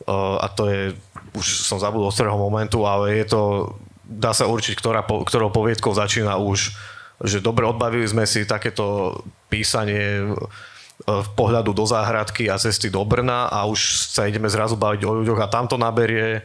[0.08, 0.80] A to je,
[1.36, 3.42] už som zabudol z ktorého momentu, ale je to,
[4.04, 6.72] dá sa určiť, ktorá, ktorou poviedkou začína už,
[7.20, 9.18] že dobre odbavili sme si takéto
[9.52, 10.24] písanie
[11.04, 15.16] v pohľadu do záhradky a cesty do Brna a už sa ideme zrazu baviť o
[15.20, 16.44] ľuďoch a tamto naberie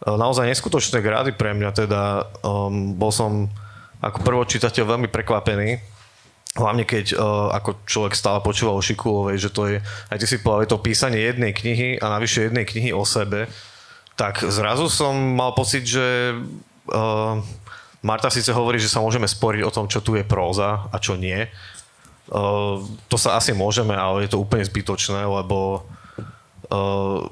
[0.00, 1.70] naozaj neskutočné grády pre mňa.
[1.76, 3.52] Teda um, bol som
[4.00, 5.76] ako prvočítateľ veľmi prekvapený
[6.50, 9.78] Hlavne keď uh, ako človek stále počúval o Šikulovej, že to je,
[10.10, 13.46] aj ty si povedal, to písanie jednej knihy a navyše jednej knihy o sebe,
[14.18, 16.34] tak zrazu som mal pocit, že
[16.90, 17.38] uh,
[18.02, 21.14] Marta síce hovorí, že sa môžeme sporiť o tom, čo tu je próza a čo
[21.14, 21.46] nie.
[22.26, 25.86] Uh, to sa asi môžeme, ale je to úplne zbytočné, lebo
[26.66, 27.22] uh,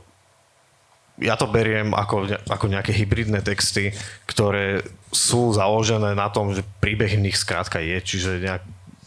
[1.19, 3.91] ja to beriem ako, ako nejaké hybridné texty,
[4.31, 8.63] ktoré sú založené na tom, že príbeh v nich skrátka je, čiže nejak,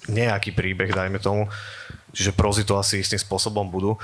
[0.10, 1.46] nejaký príbeh, dajme tomu.
[2.16, 4.00] Čiže prozy to asi istým spôsobom budú.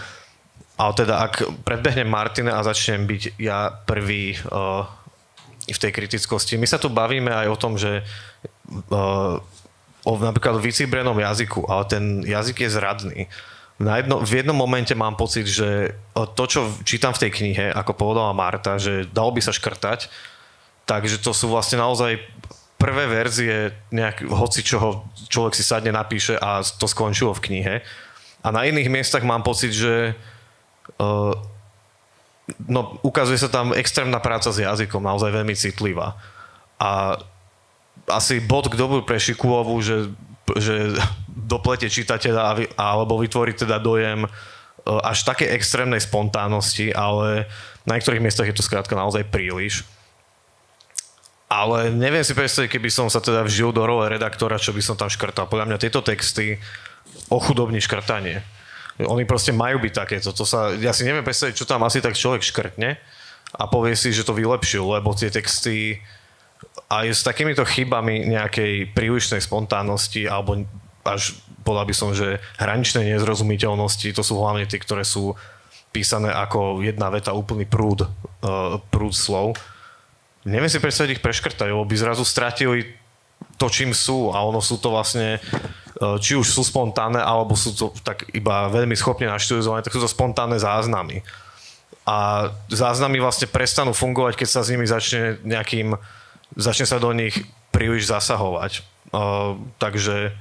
[0.78, 4.86] Ale teda, ak predbehnem Martine a začnem byť ja prvý uh,
[5.68, 6.56] v tej kritickosti.
[6.56, 8.06] My sa tu bavíme aj o tom, že
[8.94, 9.42] uh,
[10.08, 13.20] o napríklad vycibrenom jazyku, ale ten jazyk je zradný.
[13.78, 15.94] Na jedno, v jednom momente mám pocit, že
[16.34, 20.10] to, čo čítam v tej knihe, ako povedala Marta, že dalo by sa škrtať,
[20.88, 22.18] takže to sú vlastne naozaj
[22.78, 27.76] prvé verzie nejak, hoci čoho človek si sadne, napíše a to skončilo v knihe.
[28.46, 30.14] A na iných miestach mám pocit, že
[31.02, 31.34] uh,
[32.70, 36.16] no, ukazuje sa tam extrémna práca s jazykom, naozaj veľmi citlivá.
[36.78, 37.18] A
[38.08, 40.14] asi bod k dobu pre Šikulovu, že,
[40.56, 40.94] že
[41.52, 47.50] doplete čitateľa alebo vytvorí teda dojem uh, až také extrémnej spontánnosti, ale
[47.90, 49.82] na niektorých miestach je to skrátka naozaj príliš.
[51.48, 55.00] Ale neviem si predstaviť, keby som sa teda vžil do role redaktora, čo by som
[55.00, 55.48] tam škrtal.
[55.48, 56.60] Podľa mňa tieto texty
[57.32, 58.44] ochudobní škrtanie.
[59.08, 60.36] Oni proste majú byť takéto.
[60.36, 63.00] To sa, ja si neviem predstaviť, čo tam asi tak človek škrtne
[63.56, 66.04] a povie si, že to vylepšil, lebo tie texty
[66.92, 70.68] aj s takýmito chybami nejakej prílišnej spontánnosti alebo
[71.08, 75.38] až povedal by som, že hraničnej nezrozumiteľnosti, to sú hlavne tie, ktoré sú
[75.96, 79.56] písané ako jedna veta, úplný prúd, uh, prúd slov
[80.48, 82.96] neviem si predstaviť ich preškrtať, lebo by zrazu stratili
[83.60, 85.40] to, čím sú a ono sú to vlastne e,
[86.24, 90.10] či už sú spontánne, alebo sú to tak iba veľmi schopne naštudizované, tak sú to
[90.10, 91.26] spontánne záznamy.
[92.08, 96.00] A záznamy vlastne prestanú fungovať, keď sa s nimi začne nejakým,
[96.56, 97.36] začne sa do nich
[97.76, 98.80] príliš zasahovať.
[99.12, 100.32] Uh, takže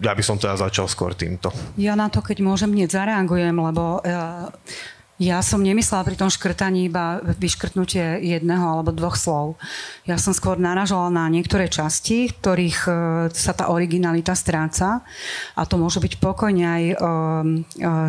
[0.00, 1.52] ja by som teda začal skôr týmto.
[1.76, 4.48] Ja na to, keď môžem, hneď zareagujem, lebo uh,
[5.18, 9.58] ja som nemyslela pri tom škrtaní iba vyškrtnutie jedného alebo dvoch slov.
[10.06, 12.90] Ja som skôr naražala na niektoré časti, ktorých e,
[13.34, 15.02] sa tá originalita stráca
[15.58, 17.00] a to môžu byť pokojne aj e, e,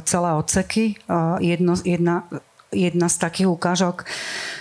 [0.06, 1.02] celé odseky.
[1.42, 2.30] Jedno, jedna,
[2.70, 4.06] jedna z takých ukážok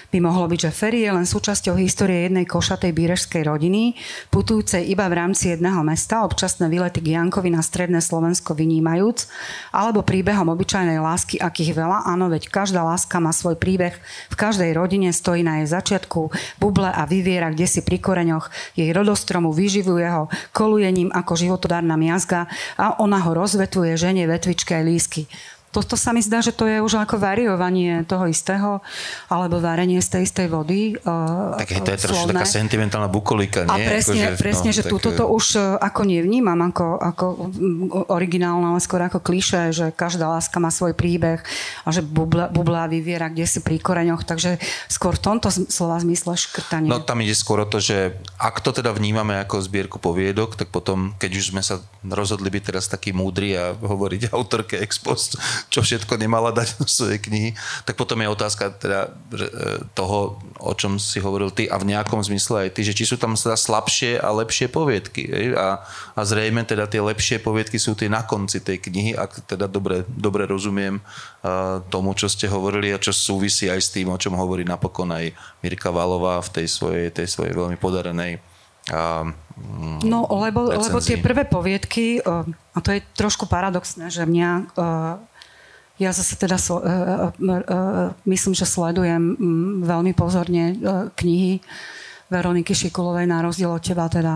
[0.09, 3.92] by mohlo byť, že Ferry je len súčasťou histórie jednej košatej bírežskej rodiny,
[4.33, 9.29] putujúcej iba v rámci jedného mesta, občasné výlety k Jankovi na stredné Slovensko vynímajúc,
[9.68, 13.92] alebo príbehom obyčajnej lásky, akých veľa, áno, veď každá láska má svoj príbeh,
[14.33, 18.49] v každej rodine stojí na jej začiatku, buble a vyviera kde si pri koreňoch,
[18.81, 22.49] jej rodostromu vyživuje ho kolujením ako životodárna miazga
[22.81, 25.23] a ona ho rozvetuje žene vetvičky aj lísky
[25.68, 28.81] toto sa mi zdá, že to je už ako variovanie toho istého,
[29.28, 30.96] alebo varenie z tej istej vody.
[31.04, 33.85] Uh, tak je to je trošku taká sentimentálna bukolika, nie?
[33.85, 34.90] A presne, ako, že, presne, no, že tak...
[34.96, 37.24] túto to už e, ako nevnímam ako, ako
[38.09, 41.44] originálne, ale skôr ako kliše, že každá láska má svoj príbeh
[41.85, 44.57] a že bubla, bubla vyviera kde si pri koreňoch, takže
[44.88, 46.88] skôr v tomto slova zmysle škrtanie.
[46.88, 50.72] No tam ide skôr o to, že ak to teda vnímame ako zbierku poviedok, tak
[50.72, 55.37] potom, keď už sme sa rozhodli byť teraz taký múdry a hovoriť autorke ex post,
[55.66, 57.51] čo všetko nemala dať do svojej knihy,
[57.83, 59.49] tak potom je otázka teda e,
[59.99, 63.18] toho, o čom si hovoril ty a v nejakom zmysle aj ty, že či sú
[63.18, 65.55] tam teda slabšie a lepšie poviedky.
[65.59, 65.83] A,
[66.14, 70.07] a zrejme teda tie lepšie poviedky sú tie na konci tej knihy, ak teda dobre,
[70.09, 71.03] dobre rozumiem
[71.88, 75.31] tomu, čo ste hovorili a čo súvisí aj s tým, o čom hovorí napokon aj
[75.62, 78.42] Mirka Valová v tej svojej, tej svojej veľmi podarenej
[78.88, 84.73] a, mm, No, lebo, lebo tie prvé poviedky, a to je trošku paradoxné, že mňa,
[85.98, 86.56] ja zase teda
[88.24, 90.78] myslím, že sledujem mm, veľmi pozorne
[91.18, 91.58] knihy
[92.28, 94.34] Veroniky Šikulovej na rozdiel od teba, teda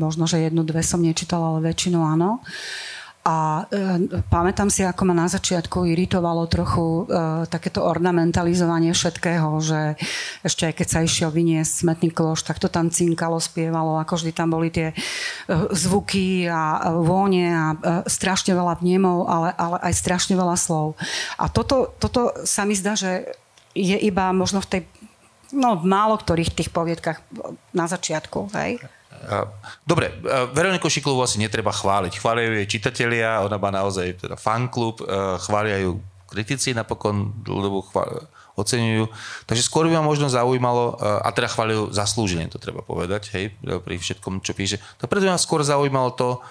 [0.00, 2.40] možno, že jednu, dve som nečítala, ale väčšinu áno.
[3.26, 10.00] A e, pamätám si, ako ma na začiatku iritovalo trochu e, takéto ornamentalizovanie všetkého, že
[10.40, 14.32] ešte aj keď sa išiel vyniesť smetný kloš, tak to tam cinkalo, spievalo, ako vždy
[14.32, 14.94] tam boli tie e,
[15.76, 17.76] zvuky a vône a e,
[18.08, 20.96] strašne veľa vnemov, ale, ale aj strašne veľa slov.
[21.36, 23.28] A toto, toto sa mi zdá, že
[23.76, 24.82] je iba možno v tej
[25.52, 27.24] no, v málo ktorých tých poviedkach
[27.72, 28.80] na začiatku, hej?
[29.82, 30.14] Dobre,
[30.54, 32.18] Veroniku Šiklovú asi netreba chváliť.
[32.18, 35.02] Chvália jej čitatelia, ona má naozaj teda fanklub,
[35.42, 37.88] chvália ju kritici napokon lebo
[38.58, 39.06] oceňujú.
[39.46, 43.96] Takže skôr by ma možno zaujímalo, a teda chváľujú zaslúženie, to treba povedať, hej, pri
[43.96, 44.82] všetkom, čo píše.
[44.98, 46.42] To preto ma skôr zaujímalo to,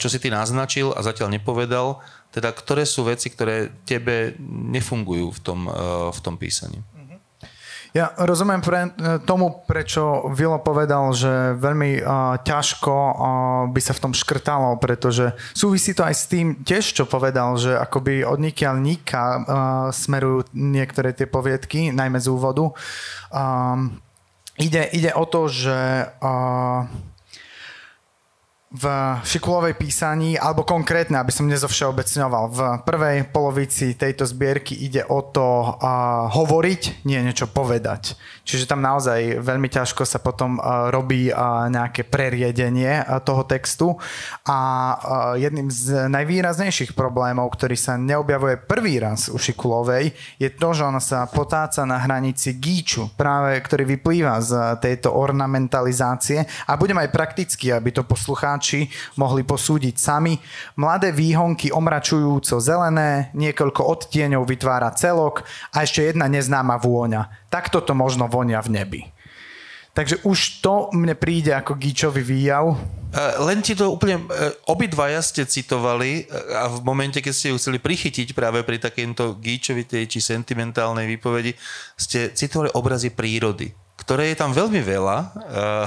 [0.00, 2.00] čo si ty naznačil a zatiaľ nepovedal,
[2.32, 5.60] teda ktoré sú veci, ktoré tebe nefungujú v tom,
[6.12, 6.80] v tom písaní.
[7.96, 8.92] Ja rozumiem pre,
[9.24, 13.16] tomu, prečo Vilo povedal, že veľmi uh, ťažko uh,
[13.72, 17.72] by sa v tom škrtalo, pretože súvisí to aj s tým tiež, čo povedal, že
[17.72, 19.40] akoby od nikiaľ nika uh,
[19.96, 22.68] smerujú niektoré tie poviedky, najmä z úvodu.
[23.32, 23.96] Um,
[24.60, 26.84] ide, ide o to, že uh,
[28.66, 28.84] v
[29.22, 35.78] šikulovej písaní, alebo konkrétne, aby som nezovšeobecňoval, v prvej polovici tejto zbierky ide o to
[35.78, 38.18] uh, hovoriť, nie niečo povedať.
[38.42, 43.94] Čiže tam naozaj veľmi ťažko sa potom uh, robí uh, nejaké preriedenie uh, toho textu
[44.42, 44.98] a uh,
[45.38, 50.10] jedným z najvýraznejších problémov, ktorý sa neobjavuje prvý raz u Šikulovej,
[50.42, 56.42] je to, že ona sa potáca na hranici gíču, práve ktorý vyplýva z tejto ornamentalizácie
[56.66, 58.88] a budem aj prakticky, aby to poslucháč poslucháči
[59.20, 60.34] mohli posúdiť sami.
[60.80, 65.44] Mladé výhonky omračujúco zelené, niekoľko odtieňov vytvára celok
[65.76, 67.48] a ešte jedna neznáma vôňa.
[67.52, 69.00] Takto to možno vonia v nebi.
[69.96, 72.76] Takže už to mne príde ako gíčový výjav.
[73.16, 77.56] Len ti to úplne, e, obidvaja ste citovali e, a v momente, keď ste ju
[77.56, 81.56] chceli prichytiť práve pri takejto gíčovitej či sentimentálnej výpovedi,
[81.96, 85.30] ste citovali obrazy prírody ktoré je tam veľmi veľa, eh,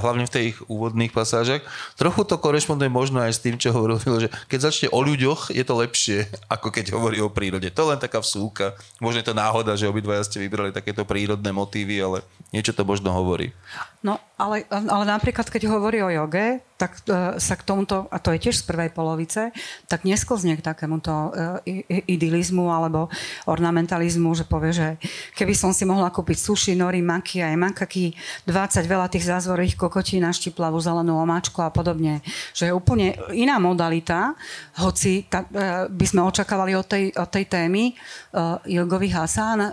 [0.01, 1.61] hlavne v tých úvodných pasážach.
[1.93, 5.63] Trochu to korešponduje možno aj s tým, čo hovoril že keď začne o ľuďoch, je
[5.63, 7.69] to lepšie, ako keď hovorí o prírode.
[7.71, 8.73] To len taká vsúka.
[8.97, 13.13] Možno je to náhoda, že obidvaja ste vybrali takéto prírodné motívy, ale niečo to možno
[13.13, 13.53] hovorí.
[13.99, 18.31] No, ale, ale napríklad, keď hovorí o joge, tak uh, sa k tomuto, a to
[18.31, 19.51] je tiež z prvej polovice,
[19.91, 21.59] tak nesklzne k takémuto uh,
[22.07, 23.11] idylizmu alebo
[23.51, 24.87] ornamentalizmu, že povie, že
[25.35, 28.15] keby som si mohla kúpiť sushi, nori, maki a makaki,
[28.47, 32.23] 20 veľa tých zázvorých kokotí na štiplavú zelenú omáčku a podobne.
[32.55, 34.39] Že je úplne iná modalita,
[34.79, 39.71] hoci ta, uh, by sme očakávali od tej, od tej témy uh, jogových hasán, uh,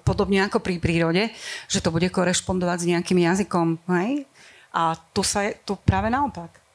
[0.00, 1.28] podobne ako pri prírode,
[1.68, 3.57] že to bude korešpondovať s nejakým jazykom,
[3.88, 4.26] hej?
[4.74, 6.67] A tu, sa tu práve naopak.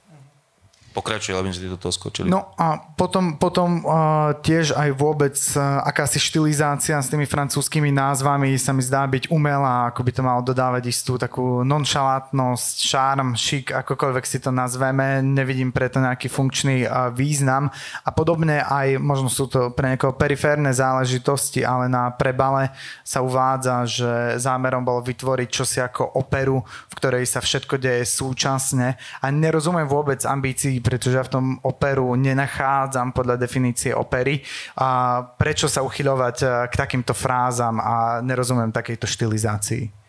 [0.93, 2.29] Pokračuje, sme si do toho skočili.
[2.29, 8.53] No a potom, potom uh, tiež aj vôbec uh, akási štilizácia s tými francúzskými názvami
[8.62, 13.73] sa mi zdá byť umelá, ako by to malo dodávať istú takú nonšalátnosť, šarm, šik,
[13.73, 15.25] akokoľvek si to nazveme.
[15.25, 17.73] Nevidím preto nejaký funkčný uh, význam.
[18.06, 22.69] A podobne aj, možno sú to pre niekoho periférne záležitosti, ale na prebale
[23.01, 29.01] sa uvádza, že zámerom bolo vytvoriť čosi ako operu, v ktorej sa všetko deje súčasne.
[29.23, 34.43] A nerozumiem vôbec ambícií pretože ja v tom operu nenachádzam podľa definície opery.
[34.77, 40.03] A prečo sa uchyľovať eh, k takýmto frázam a nerozumiem takejto štilizácii?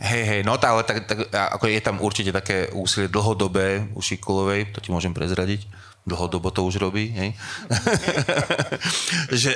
[0.00, 4.00] Hej, hej, no tá, ale tak, tak, ako je tam určite také úsilie dlhodobé u
[4.00, 5.68] Šikulovej, to ti môžem prezradiť
[6.08, 7.36] dlhodobo to už robí, hej?
[9.42, 9.52] že,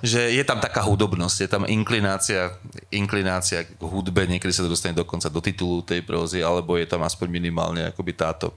[0.00, 2.54] že je tam taká hudobnosť, je tam inklinácia,
[2.94, 7.26] inklinácia k hudbe, niekedy sa dostane dokonca do titulu tej prózy, alebo je tam aspoň
[7.26, 8.54] minimálne akoby táto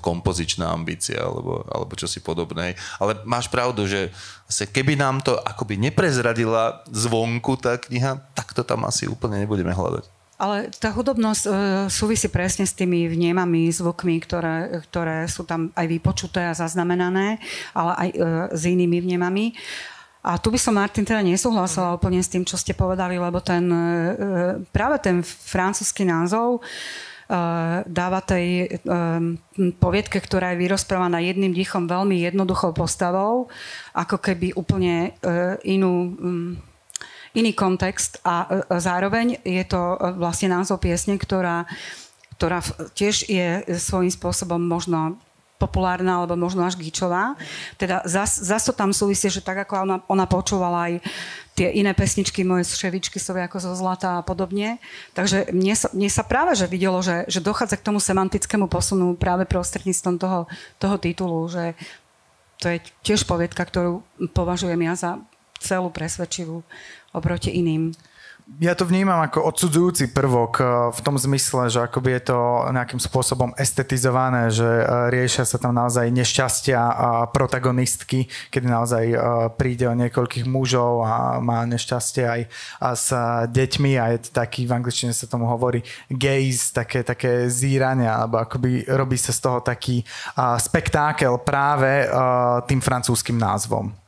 [0.00, 2.74] kompozičná ambícia, alebo, alebo čosi podobné.
[2.96, 4.08] Ale máš pravdu, že
[4.48, 10.19] keby nám to akoby neprezradila zvonku tá kniha, tak to tam asi úplne nebudeme hľadať.
[10.40, 11.50] Ale tá hudobnosť e,
[11.92, 17.36] súvisí presne s tými vnemami, zvukmi, ktoré, ktoré sú tam aj vypočuté a zaznamenané,
[17.76, 18.16] ale aj e,
[18.56, 19.52] s inými vnemami.
[20.24, 23.68] A tu by som, Martin, teda nesúhlasila úplne s tým, čo ste povedali, lebo ten,
[23.68, 23.84] e,
[24.72, 26.64] práve ten francúzsky názov
[27.86, 28.66] dáva tej
[29.78, 33.46] poviedke, ktorá je vyrozprávaná jedným dýchom veľmi jednoduchou postavou,
[33.94, 35.14] ako keby úplne
[35.62, 36.10] inú
[37.34, 41.66] iný kontext a zároveň je to e, vlastne názov piesne, ktorá,
[42.38, 42.58] ktorá
[42.96, 45.20] tiež je svojím spôsobom možno
[45.60, 47.36] populárna, alebo možno až gíčová.
[47.76, 51.04] Teda zas, zas to tam súvisí, že tak ako ona, ona počúvala aj
[51.52, 54.80] tie iné pesničky, moje ševičky sú ako zo zlata a podobne.
[55.12, 59.12] Takže mne sa, mne sa práve že videlo, že, že dochádza k tomu semantickému posunu
[59.20, 60.48] práve prostredníctvom toho,
[60.80, 61.76] toho titulu, že
[62.56, 64.00] to je tiež povietka, ktorú
[64.32, 65.10] považujem ja za
[65.60, 66.64] celú presvedčivú
[67.12, 67.92] oproti iným.
[68.58, 72.38] Ja to vnímam ako odsudzujúci prvok eh, v tom zmysle, že akoby je to
[72.74, 79.18] nejakým spôsobom estetizované, že eh, riešia sa tam naozaj nešťastia a protagonistky, kedy naozaj eh,
[79.54, 82.40] príde o niekoľkých mužov a má nešťastie aj
[82.98, 83.06] s
[83.54, 88.42] deťmi a je to taký, v angličtine sa tomu hovorí gaze, také, také zírania, alebo
[88.42, 90.02] akoby robí sa z toho taký
[90.58, 92.08] spektákel práve
[92.66, 93.99] tým francúzským názvom.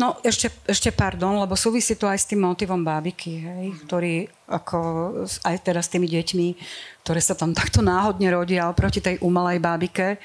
[0.00, 4.78] No ešte, ešte pardon, lebo súvisí to aj s tým motivom bábiky, hej, ktorý ako
[5.44, 6.48] aj teraz s tými deťmi,
[7.04, 10.16] ktoré sa tam takto náhodne rodia oproti tej umelej bábike.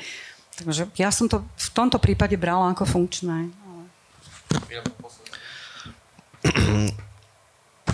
[0.56, 3.52] Takže ja som to v tomto prípade brala ako funkčné.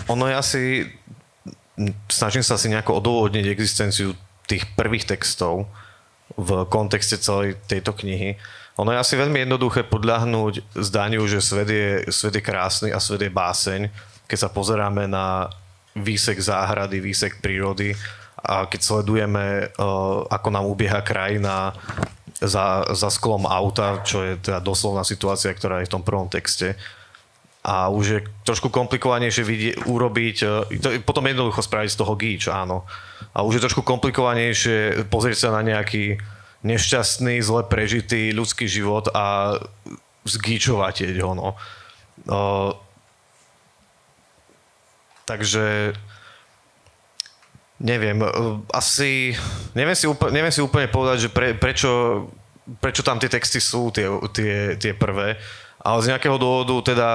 [0.06, 0.62] Ono je asi,
[2.06, 4.14] snažím sa si nejako odôvodniť existenciu
[4.46, 5.66] tých prvých textov
[6.38, 8.38] v kontexte celej tejto knihy
[8.76, 13.28] ono je asi veľmi jednoduché podľahnúť zdaniu, že svet je, svet je krásny a svet
[13.28, 13.92] je báseň,
[14.24, 15.52] keď sa pozeráme na
[15.92, 17.92] výsek záhrady, výsek prírody
[18.40, 21.76] a keď sledujeme, uh, ako nám ubieha krajina
[22.40, 26.74] za, za sklom auta, čo je teda doslovná situácia, ktorá je v tom prvom texte.
[27.62, 32.48] A už je trošku komplikovanejšie vidie, urobiť, uh, to, potom jednoducho spraviť z toho gíč,
[32.48, 32.88] áno.
[33.36, 36.18] A už je trošku komplikovanejšie pozrieť sa na nejaký
[36.62, 39.58] nešťastný, zle prežitý ľudský život a
[40.22, 41.32] zgíčovať ho.
[41.34, 41.48] No.
[42.26, 42.70] Uh,
[45.26, 45.94] takže
[47.82, 48.22] neviem,
[48.70, 49.34] asi
[49.74, 52.24] neviem si, úplne, neviem si úplne povedať, že pre, prečo,
[52.78, 55.34] prečo tam tie texty sú, tie, tie, tie prvé,
[55.82, 57.08] ale z nejakého dôvodu teda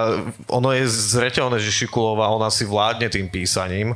[0.52, 3.96] ono je zreteľné, že Šikulová ona si vládne tým písaním,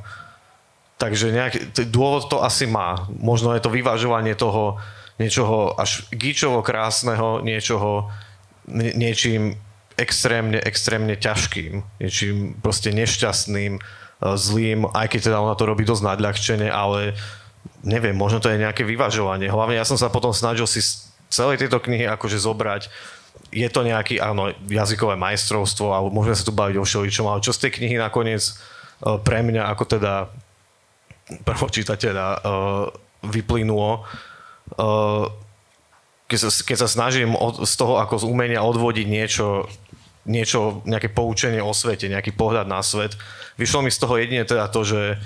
[0.96, 1.60] takže nejaký,
[1.92, 3.04] dôvod to asi má.
[3.20, 4.80] Možno je to vyvažovanie toho,
[5.22, 8.10] niečoho až gíčovo krásneho, niečoho
[8.74, 9.54] niečím
[10.02, 13.82] extrémne, extrémne ťažkým, niečím proste nešťastným, e,
[14.34, 17.14] zlým, aj keď teda ona to robí dosť nadľahčene, ale
[17.86, 19.46] neviem, možno to je nejaké vyvažovanie.
[19.46, 22.90] Hlavne ja som sa potom snažil si z celej tejto knihy akože zobrať
[23.52, 27.52] je to nejaký, áno, jazykové majstrovstvo, alebo môžeme sa tu baviť o všeličom, ale čo
[27.52, 28.54] z tej knihy nakoniec e,
[29.20, 30.14] pre mňa ako teda
[31.44, 32.40] prvočítateľa e,
[33.28, 34.08] vyplynulo,
[36.32, 39.68] keď sa, keď sa snažím od, z toho ako z umenia odvodiť niečo,
[40.24, 43.20] niečo, nejaké poučenie o svete, nejaký pohľad na svet,
[43.60, 45.20] vyšlo mi z toho jedine teda to, že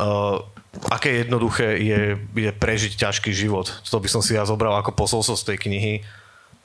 [0.00, 0.40] uh,
[0.88, 2.00] aké jednoduché je,
[2.32, 3.68] je prežiť ťažký život.
[3.84, 5.94] To by som si ja zobral ako posolstvo z tej knihy.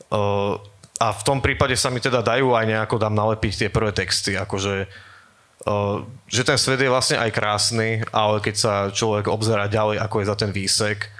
[0.08, 0.56] Uh,
[0.96, 4.40] a v tom prípade sa mi teda dajú aj nejako dám nalepiť tie prvé texty,
[4.40, 4.88] akože
[5.68, 6.00] uh,
[6.32, 10.30] že ten svet je vlastne aj krásny, ale keď sa človek obzerá ďalej, ako je
[10.32, 11.12] za ten výsek,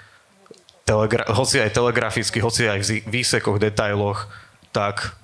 [0.86, 4.30] telegra- hoci aj telegraficky, hoci aj v výsekoch, detailoch,
[4.70, 5.18] tak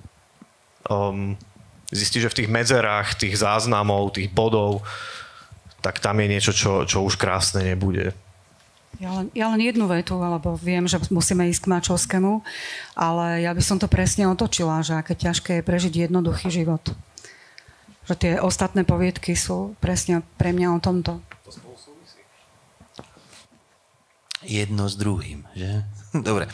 [0.91, 1.39] um,
[1.87, 4.83] zistí, že v tých medzerách, tých záznamov, tých bodov,
[5.79, 8.11] tak tam je niečo, čo, čo už krásne nebude.
[9.01, 12.45] Ja len, ja len jednu vetu, alebo viem, že musíme ísť k Mačovskému,
[12.93, 16.93] ale ja by som to presne otočila, že aké ťažké je prežiť jednoduchý život.
[18.05, 21.19] Že tie ostatné poviedky sú presne pre mňa o tomto.
[24.45, 25.83] Jedno s druhým, že?
[26.27, 26.47] Dobre.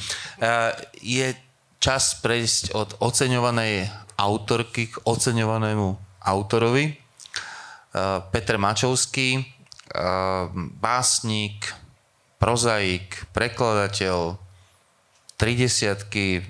[1.04, 1.36] Je
[1.80, 3.88] čas prejsť od oceňovanej
[4.19, 6.95] autorky k oceňovanému autorovi.
[8.32, 9.47] Petr Mačovský,
[10.80, 11.71] básnik,
[12.39, 14.40] prozaik, prekladateľ,
[15.40, 16.42] tri desiatky e,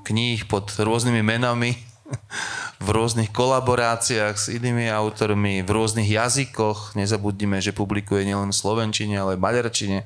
[0.00, 1.76] kníh pod rôznymi menami,
[2.84, 6.96] v rôznych kolaboráciách s inými autormi, v rôznych jazykoch.
[6.96, 9.98] Nezabudnime, že publikuje nielen v slovenčine, ale v maďarčine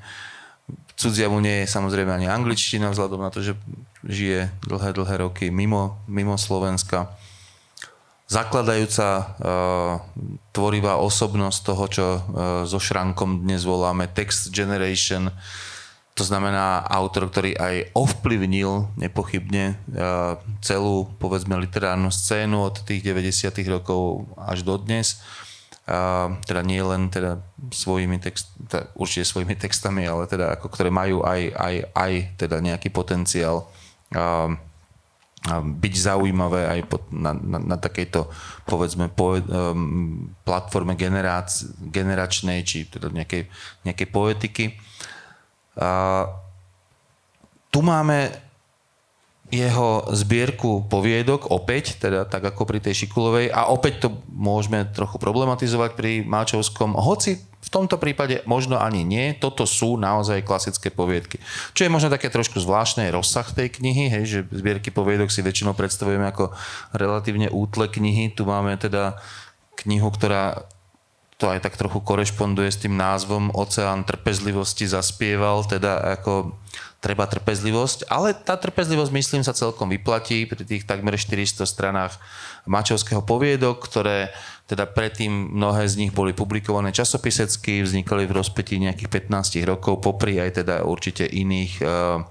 [0.99, 3.55] Cudzia mu nie je samozrejme ani angličtina, vzhľadom na to, že
[4.03, 7.15] žije dlhé, dlhé roky mimo, mimo Slovenska.
[8.27, 9.25] zakladajúca uh,
[10.51, 12.21] tvorivá osobnosť toho, čo uh,
[12.67, 15.31] so Šrankom dnes voláme text generation.
[16.19, 20.35] To znamená autor, ktorý aj ovplyvnil nepochybne uh,
[20.67, 23.55] celú, povedzme, literárnu scénu od tých 90.
[23.71, 25.23] rokov až do dnes.
[25.89, 27.41] Uh, teda nie len teda
[27.73, 32.61] svojimi text, teda určite svojimi textami, ale teda ako, ktoré majú aj, aj, aj teda
[32.61, 33.65] nejaký potenciál
[34.13, 34.53] uh,
[35.49, 36.81] byť zaujímavé aj
[37.15, 38.29] na, na, na takejto,
[38.69, 43.49] povedzme, po, um, platforme generác, generačnej, či teda nejakej,
[43.87, 44.65] nejakej poetiky.
[45.79, 46.27] A,
[47.71, 48.48] tu máme
[49.49, 55.17] jeho zbierku poviedok opäť, teda tak ako pri tej Šikulovej a opäť to môžeme trochu
[55.17, 61.43] problematizovať pri Máčovskom, hoci v tomto prípade možno ani nie, toto sú naozaj klasické poviedky.
[61.75, 65.75] Čo je možno také trošku zvláštne rozsah tej knihy, hej, že zbierky poviedok si väčšinou
[65.75, 66.55] predstavujeme ako
[66.95, 68.31] relatívne útle knihy.
[68.33, 69.19] Tu máme teda
[69.85, 70.65] knihu, ktorá
[71.39, 76.59] to aj tak trochu korešponduje s tým názvom Oceán trpezlivosti zaspieval, teda ako
[76.99, 82.19] treba trpezlivosť, ale tá trpezlivosť, myslím, sa celkom vyplatí pri tých takmer 400 stranách
[82.67, 84.35] Mačovského poviedok, ktoré
[84.67, 90.43] teda predtým mnohé z nich boli publikované časopisecky, vznikali v rozpetí nejakých 15 rokov, popri
[90.43, 92.27] aj teda určite iných, uh,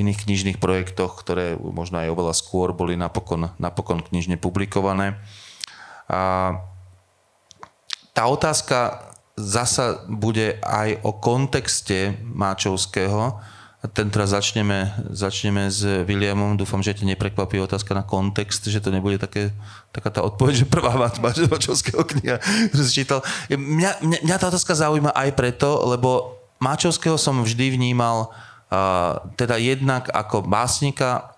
[0.00, 5.20] iných knižných projektoch, ktoré možno aj oveľa skôr boli napokon, napokon knižne publikované.
[6.08, 6.56] A
[8.16, 13.36] tá otázka zasa bude aj o kontexte Máčovského,
[13.92, 16.56] tento raz začneme, začneme s Williamom.
[16.56, 19.52] Dúfam, že ťa neprekvapí otázka na kontext, že to nebude také,
[19.92, 22.40] taká tá odpoveď, že prvá Mačovského kniha,
[22.72, 23.20] ktorú si čítal.
[23.52, 29.60] Mňa, mňa, mňa tá otázka zaujíma aj preto, lebo Mačovského som vždy vnímal uh, teda
[29.60, 31.35] jednak ako básnika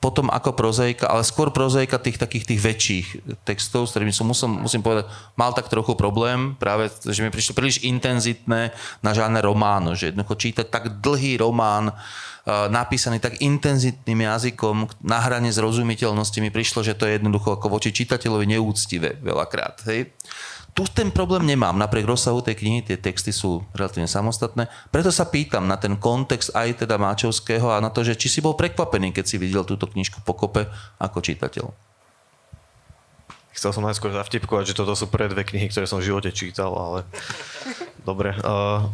[0.00, 3.06] potom ako prozaika, ale skôr prozaika tých takých tých väčších
[3.44, 7.52] textov, s ktorými som musel, musím povedať, mal tak trochu problém, práve, že mi prišlo
[7.52, 8.72] príliš intenzitné
[9.04, 11.92] na žádne románu, že jednoducho čítať tak dlhý román,
[12.48, 17.92] napísaný tak intenzitným jazykom na hrane zrozumiteľnosti mi prišlo, že to je jednoducho ako voči
[17.92, 19.84] čitateľovi neúctivé veľakrát.
[19.86, 20.16] Hej?
[20.80, 24.64] Tu ten problém nemám, napriek rozsahu tej knihy tie texty sú relatívne samostatné.
[24.88, 28.40] Preto sa pýtam na ten kontext aj teda Máčovského a na to, že či si
[28.40, 31.68] bol prekvapený, keď si videl túto knižku pokope ako čitateľ.
[33.52, 36.72] Chcel som najskôr zavtipkovať, že toto sú prvé dve knihy, ktoré som v živote čítal,
[36.72, 37.04] ale
[38.08, 38.32] dobre.
[38.40, 38.88] Uh,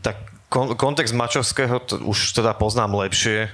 [0.00, 3.52] tak kon- kontext Mačovského to už teda poznám lepšie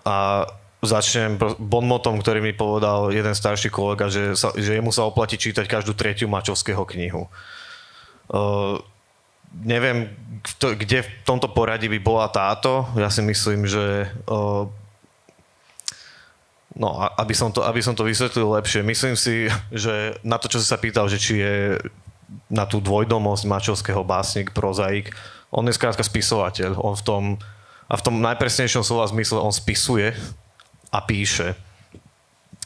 [0.00, 0.48] a
[0.86, 5.66] začnem bonmotom, ktorý mi povedal jeden starší kolega, že, sa, že jemu sa oplatí čítať
[5.66, 7.26] každú tretiu Mačovského knihu.
[8.30, 8.78] Uh,
[9.52, 10.10] neviem,
[10.42, 12.86] kto, kde v tomto poradí by bola táto.
[12.94, 14.66] Ja si myslím, že uh,
[16.76, 20.60] no, aby som, to, aby som to vysvetlil lepšie, myslím si, že na to, čo
[20.60, 21.54] si sa pýtal, že či je
[22.50, 25.14] na tú dvojdomosť Mačovského básnik, prozaik,
[25.50, 26.78] on je skrátka spisovateľ.
[26.82, 27.22] On v tom,
[27.86, 30.12] a v tom najpresnejšom slova zmysle on spisuje
[30.92, 31.56] a píše.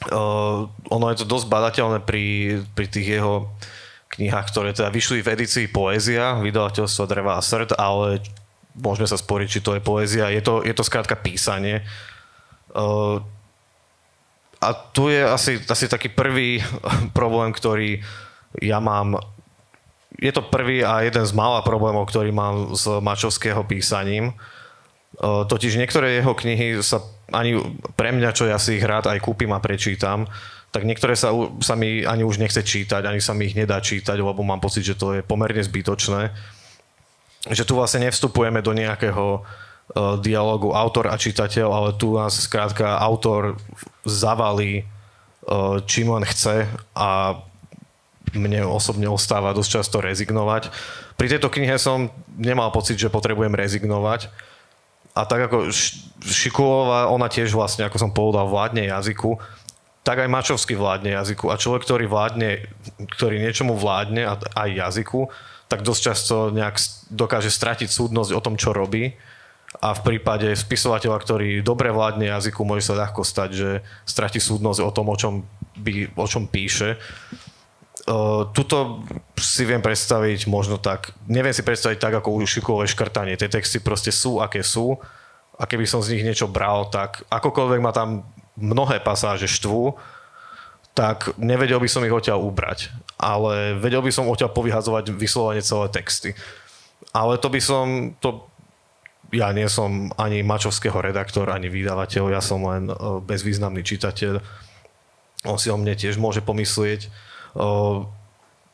[0.09, 3.53] Uh, ono je to dosť badateľné pri, pri tých jeho
[4.17, 8.19] knihách, ktoré teda vyšli v edícii Poézia, vydavateľstvo Dreva a srd, ale
[8.75, 10.31] môžeme sa sporiť, či to je poézia.
[10.31, 11.83] Je to, je to skrátka písanie.
[12.71, 13.19] Uh,
[14.61, 16.61] a tu je asi, asi taký prvý
[17.17, 17.99] problém, ktorý
[18.61, 19.17] ja mám.
[20.21, 24.35] Je to prvý a jeden z mála problémov, ktorý mám s mačovského písaním.
[25.21, 27.61] Totiž niektoré jeho knihy sa ani
[27.93, 30.25] pre mňa, čo ja si ich rád aj kúpim a prečítam,
[30.73, 31.29] tak niektoré sa,
[31.61, 34.81] sa mi ani už nechce čítať, ani sa mi ich nedá čítať, lebo mám pocit,
[34.81, 36.31] že to je pomerne zbytočné.
[37.51, 42.97] Že tu vlastne nevstupujeme do nejakého uh, dialogu autor a čitateľ, ale tu nás skrátka
[42.97, 43.59] autor
[44.07, 44.87] zavalí
[45.45, 46.65] uh, čím len chce
[46.95, 47.35] a
[48.31, 50.71] mne osobne ostáva dosť často rezignovať.
[51.19, 52.07] Pri tejto knihe som
[52.39, 54.31] nemal pocit, že potrebujem rezignovať,
[55.11, 55.67] a tak ako
[56.23, 59.35] Šikulová, ona tiež vlastne, ako som povedal, vládne jazyku,
[60.01, 61.51] tak aj Mačovský vládne jazyku.
[61.51, 62.65] A človek, ktorý vládne,
[63.17, 64.25] ktorý niečomu vládne,
[64.57, 65.29] aj jazyku,
[65.69, 66.75] tak dosť často nejak
[67.11, 69.13] dokáže stratiť súdnosť o tom, čo robí.
[69.79, 73.69] A v prípade spisovateľa, ktorý dobre vládne jazyku, môže sa ľahko stať, že
[74.03, 75.47] stratí súdnosť o tom, o čom,
[75.79, 76.99] by, o čom píše.
[78.51, 79.05] Tuto
[79.37, 83.37] si viem predstaviť možno tak, neviem si predstaviť tak ako u Šikulové škrtanie.
[83.37, 84.97] Tie texty proste sú, aké sú
[85.57, 88.25] a keby som z nich niečo bral, tak akokoľvek ma tam
[88.57, 89.95] mnohé pasáže štvú,
[90.97, 92.89] tak nevedel by som ich odtiaľ ubrať.
[93.21, 96.33] Ale vedel by som odtiaľ povyhazovať vyslovene celé texty.
[97.13, 98.49] Ale to by som, to
[99.31, 102.91] ja nie som ani mačovského redaktor, ani vydavateľ, ja som len
[103.23, 104.41] bezvýznamný čitateľ
[105.45, 107.09] on si o mne tiež môže pomyslieť.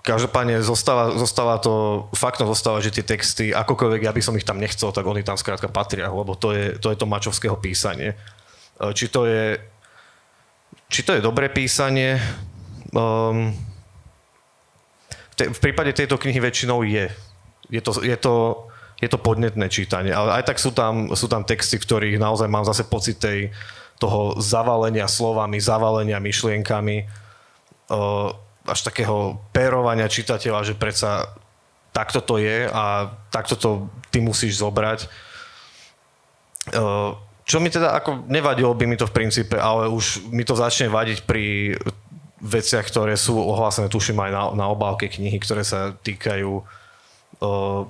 [0.07, 4.55] Každopádne zostáva, zostáva to, faktom zostáva, že tie texty, akokoľvek ja by som ich tam
[4.55, 8.15] nechcel, tak oni tam skrátka patria, lebo to je to, je to mačovského písanie.
[8.80, 9.59] Či to je,
[10.88, 12.23] či to je dobré písanie,
[12.95, 13.51] um,
[15.38, 17.11] v prípade tejto knihy väčšinou je.
[17.67, 18.63] Je to, je to,
[18.97, 22.63] je to podnetné čítanie, ale aj tak sú tam, sú tam texty, ktorých naozaj mám
[22.63, 23.51] zase pocit tej,
[23.99, 27.11] toho zavalenia slovami, zavalenia myšlienkami,
[27.91, 28.32] uh,
[28.68, 31.32] až takého pérovania čitateľa, že predsa
[31.95, 33.70] takto to je a takto to
[34.13, 35.09] ty musíš zobrať.
[36.76, 37.15] Uh,
[37.47, 40.91] čo mi teda, ako nevadilo by mi to v princípe, ale už mi to začne
[40.91, 41.80] vadiť pri
[42.43, 47.82] veciach, ktoré sú ohlásené, tuším aj na, na obálke knihy, ktoré sa týkajú, uh,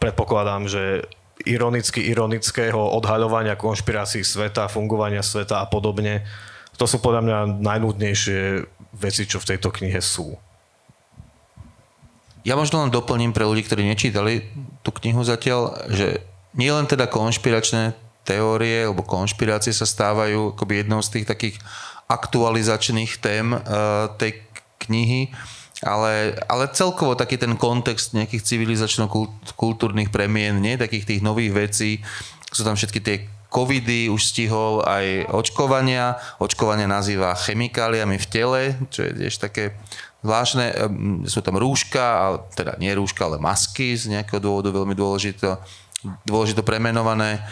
[0.00, 1.04] predpokladám, že
[1.44, 6.24] ironicky ironického odhaľovania konšpirácií sveta, fungovania sveta a podobne.
[6.76, 8.40] To sú podľa mňa najnudnejšie
[8.94, 10.34] veci, čo v tejto knihe sú.
[12.42, 14.48] Ja možno len doplním pre ľudí, ktorí nečítali
[14.80, 16.24] tú knihu zatiaľ, že
[16.56, 17.92] nie len teda konšpiračné
[18.24, 21.56] teórie alebo konšpirácie sa stávajú akoby jednou z tých takých
[22.10, 24.40] aktualizačných tém uh, tej
[24.82, 25.30] knihy,
[25.84, 31.90] ale, ale celkovo taký ten kontext nejakých civilizačno-kultúrnych premien, nie takých tých nových vecí,
[32.50, 33.16] sú tam všetky tie
[33.50, 38.60] covidy, už stihol aj očkovania, očkovania nazýva chemikáliami v tele,
[38.94, 39.74] čo je tiež také
[40.22, 45.58] zvláštne, ehm, sú tam rúška, teda nie rúška, ale masky z nejakého dôvodu veľmi dôležité
[46.24, 47.44] dôležito premenované.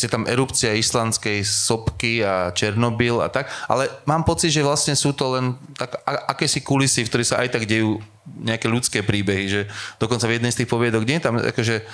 [0.00, 5.12] Je tam erupcia islandskej sopky a Černobyl a tak, ale mám pocit, že vlastne sú
[5.12, 8.00] to len tak, akési kulisy, v ktorých sa aj tak dejú
[8.40, 9.60] nejaké ľudské príbehy, že
[10.00, 11.84] dokonca v jednej z tých poviedok nie je tam akože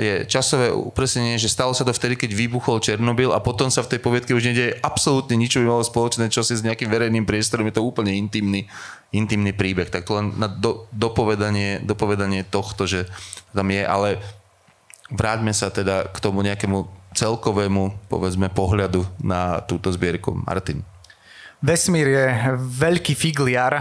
[0.00, 3.96] je časové upresnenie, že stalo sa to vtedy, keď vybuchol Černobyl a potom sa v
[3.96, 7.68] tej poviedke už nedieje absolútne nič, by malo spoločné čo si s nejakým verejným priestorom,
[7.68, 8.64] je to úplne intimný,
[9.12, 9.92] intimný príbeh.
[9.92, 13.04] Tak to len na do, dopovedanie, dopovedanie tohto, že
[13.52, 14.16] tam je, ale
[15.12, 20.32] vráťme sa teda k tomu nejakému celkovému, povedzme, pohľadu na túto zbierku.
[20.46, 20.89] Martin.
[21.60, 23.76] Vesmír je veľký figliar,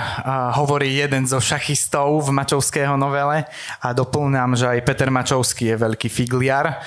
[0.59, 3.47] hovorí jeden zo šachistov v Mačovského novele
[3.80, 6.84] a doplňam, že aj Peter Mačovský je veľký figliar.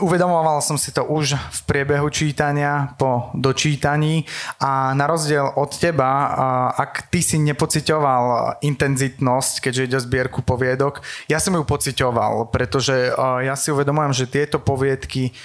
[0.00, 4.24] Uvedomoval som si to už v priebehu čítania, po dočítaní
[4.56, 6.32] a na rozdiel od teba,
[6.72, 13.12] ak ty si nepocitoval intenzitnosť, keďže ide o zbierku poviedok, ja som ju pocitoval, pretože
[13.44, 15.36] ja si uvedomujem, že tieto poviedky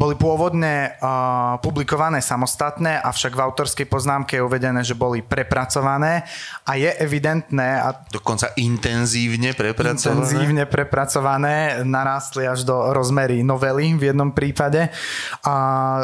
[0.00, 6.24] boli pôvodne uh, publikované samostatné, avšak v autorskej poznámke je uvedené, že boli prepracované
[6.64, 7.84] a je evidentné...
[7.84, 10.24] A Dokonca intenzívne prepracované?
[10.24, 14.88] Intenzívne prepracované, narástli až do rozmery novely v jednom prípade.
[15.44, 15.54] A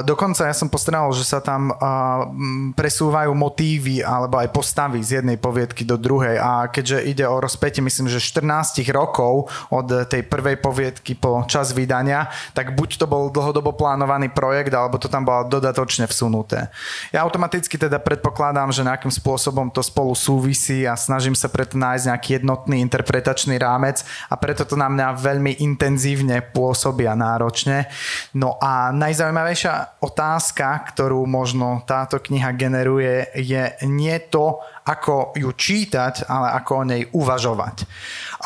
[0.05, 2.29] dokonca ja som postredal, že sa tam uh,
[2.77, 7.81] presúvajú motívy alebo aj postavy z jednej poviedky do druhej a keďže ide o rozpätie,
[7.81, 13.33] myslím, že 14 rokov od tej prvej poviedky po čas vydania, tak buď to bol
[13.33, 16.67] dlhodobo plánovaný projekt, alebo to tam bolo dodatočne vsunuté.
[17.15, 22.11] Ja automaticky teda predpokladám, že nejakým spôsobom to spolu súvisí a snažím sa preto nájsť
[22.11, 27.87] nejaký jednotný interpretačný rámec a preto to na mňa veľmi intenzívne pôsobí a náročne.
[28.35, 36.31] No a najzaujímavejšia otázka, ktorú možno táto kniha generuje, je nie to, ako ju čítať,
[36.31, 37.77] ale ako o nej uvažovať.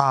[0.00, 0.08] A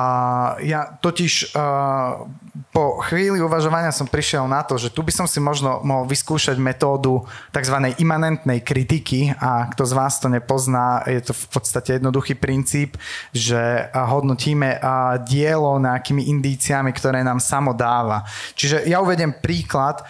[0.62, 2.30] ja totiž uh,
[2.70, 6.62] po chvíli uvažovania som prišiel na to, že tu by som si možno mohol vyskúšať
[6.62, 7.98] metódu tzv.
[7.98, 12.94] imanentnej kritiky a kto z vás to nepozná, je to v podstate jednoduchý princíp,
[13.34, 14.78] že hodnotíme
[15.26, 18.22] dielo nejakými indíciami, ktoré nám samo dáva.
[18.54, 20.06] Čiže ja uvedem príklad,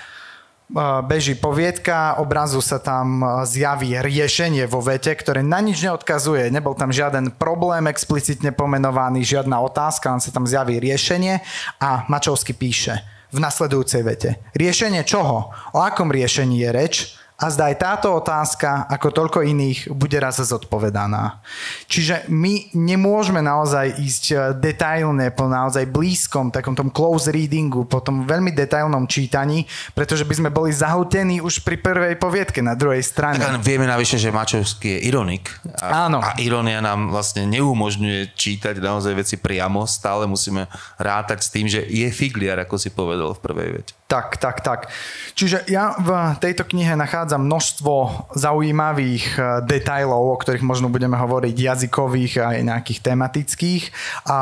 [1.05, 6.53] beží poviedka, obrazu sa tam zjaví riešenie vo vete, ktoré na nič neodkazuje.
[6.53, 11.41] Nebol tam žiaden problém explicitne pomenovaný, žiadna otázka, len sa tam zjaví riešenie
[11.81, 14.29] a Mačovský píše v nasledujúcej vete.
[14.57, 15.53] Riešenie čoho?
[15.73, 17.18] O akom riešení je reč?
[17.39, 21.39] A zdá aj táto otázka, ako toľko iných, bude raz zodpovedaná.
[21.87, 28.03] Čiže my nemôžeme naozaj ísť eh, detailne po naozaj blízkom takom tom close readingu, po
[28.03, 29.63] tom veľmi detailnom čítaní,
[29.95, 33.39] pretože by sme boli zahltení už pri prvej poviedke na druhej strane.
[33.39, 35.47] Tak vieme navyše, že Mačovský je ironik.
[35.79, 36.19] A, Áno.
[36.19, 39.87] A ironia nám vlastne neumožňuje čítať naozaj veci priamo.
[39.87, 40.67] Stále musíme
[40.99, 43.98] rátať s tým, že je figliar, ako si povedal v prvej vete.
[44.09, 44.89] Tak, tak, tak.
[45.37, 47.93] Čiže ja v tejto knihe nachádzam množstvo
[48.33, 53.83] zaujímavých eh, detajlov, o ktorých možno budeme hovoriť jazykových a aj nejakých tematických.
[54.25, 54.37] A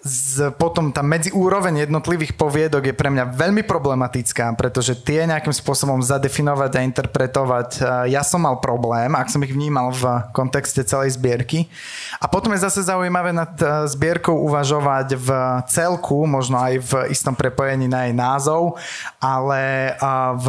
[0.00, 6.00] z, potom tá medziúroveň jednotlivých poviedok je pre mňa veľmi problematická, pretože tie nejakým spôsobom
[6.00, 7.80] zadefinovať a interpretovať, e,
[8.16, 11.68] ja som mal problém, ak som ich vnímal v kontexte celej zbierky.
[12.16, 15.28] A potom je zase zaujímavé nad e, zbierkou uvažovať v
[15.68, 18.80] celku, možno aj v istom prepojení na jej názov,
[19.20, 20.46] ale e, v,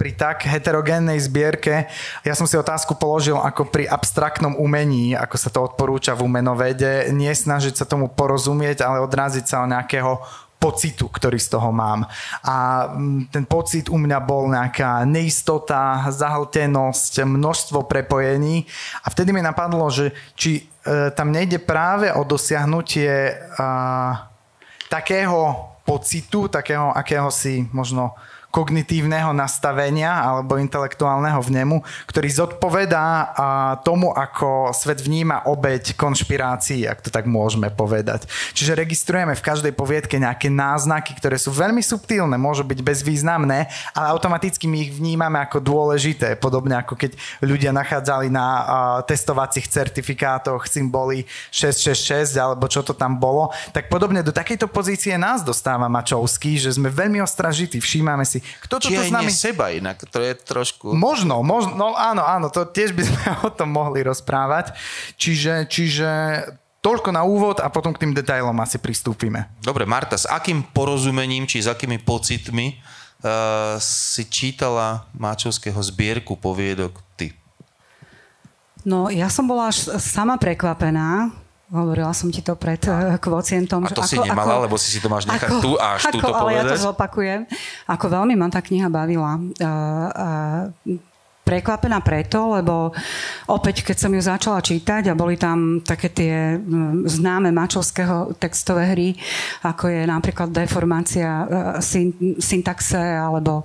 [0.00, 1.92] pri tak heterogénnej zbierke,
[2.24, 7.12] ja som si otázku položil ako pri abstraktnom umení, ako sa to odporúča v umenovede,
[7.12, 10.22] nie snažiť sa tomu porozumieť, ale ale odraziť sa o nejakého
[10.64, 12.08] pocitu, ktorý z toho mám.
[12.40, 18.64] A mm, ten pocit u mňa bol nejaká neistota, zahltenosť, množstvo prepojení
[19.04, 23.34] a vtedy mi napadlo, že či e, tam nejde práve o dosiahnutie e,
[24.88, 28.16] takého pocitu, takého akéhosi možno
[28.54, 33.34] kognitívneho nastavenia alebo intelektuálneho vnemu, ktorý zodpovedá
[33.82, 38.30] tomu, ako svet vníma obeď konšpirácií, ak to tak môžeme povedať.
[38.54, 44.06] Čiže registrujeme v každej poviedke nejaké náznaky, ktoré sú veľmi subtilné, môžu byť bezvýznamné, ale
[44.14, 48.46] automaticky my ich vnímame ako dôležité, podobne ako keď ľudia nachádzali na
[49.02, 55.42] testovacích certifikátoch symboly 666 alebo čo to tam bolo, tak podobne do takejto pozície nás
[55.42, 59.32] dostáva Mačovský, že sme veľmi ostražití, všímame si, kto to s nami...
[59.32, 60.92] seba inak, to je trošku...
[60.92, 64.76] Možno, možno, no áno, áno, to tiež by sme o tom mohli rozprávať.
[65.16, 66.08] Čiže, čiže
[66.84, 69.48] toľko na úvod a potom k tým detailom asi pristúpime.
[69.64, 77.00] Dobre, Marta, s akým porozumením, či s akými pocitmi uh, si čítala Máčovského zbierku poviedok
[77.16, 77.32] ty?
[78.84, 81.32] No, ja som bola až sama prekvapená,
[81.72, 83.84] Hovorila som ti to pred uh, kvocientom.
[83.84, 85.72] A to že si ako, nemala, ako, lebo si si to máš nechať ako, tu
[85.80, 86.44] a až ako, túto povedať?
[86.44, 87.40] Ale ja to zopakujem.
[87.88, 89.40] Ako veľmi ma tá kniha bavila.
[89.40, 91.13] Uh, uh,
[91.44, 92.96] prekvapená preto, lebo
[93.52, 98.96] opäť, keď som ju začala čítať a boli tam také tie mm, známe mačovského textové
[98.96, 99.08] hry,
[99.60, 101.46] ako je napríklad deformácia e,
[102.40, 103.64] syntaxe alebo e,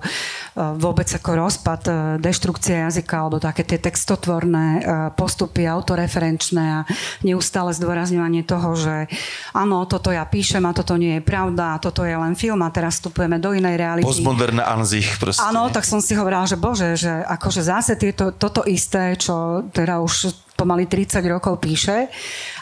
[0.76, 4.84] vôbec ako rozpad, e, deštrukcia jazyka alebo také tie textotvorné
[5.16, 6.80] postupy, autoreferenčné a
[7.24, 9.08] neustále zdôrazňovanie toho, že
[9.56, 12.68] áno, toto ja píšem a toto nie je pravda a toto je len film a
[12.68, 14.04] teraz vstupujeme do inej reality.
[14.04, 15.40] Postmoderné anzich proste.
[15.40, 20.02] Áno, tak som si hovorila, že bože, že akože zase tieto, toto isté, čo teda
[20.02, 22.10] už pomaly 30 rokov píše,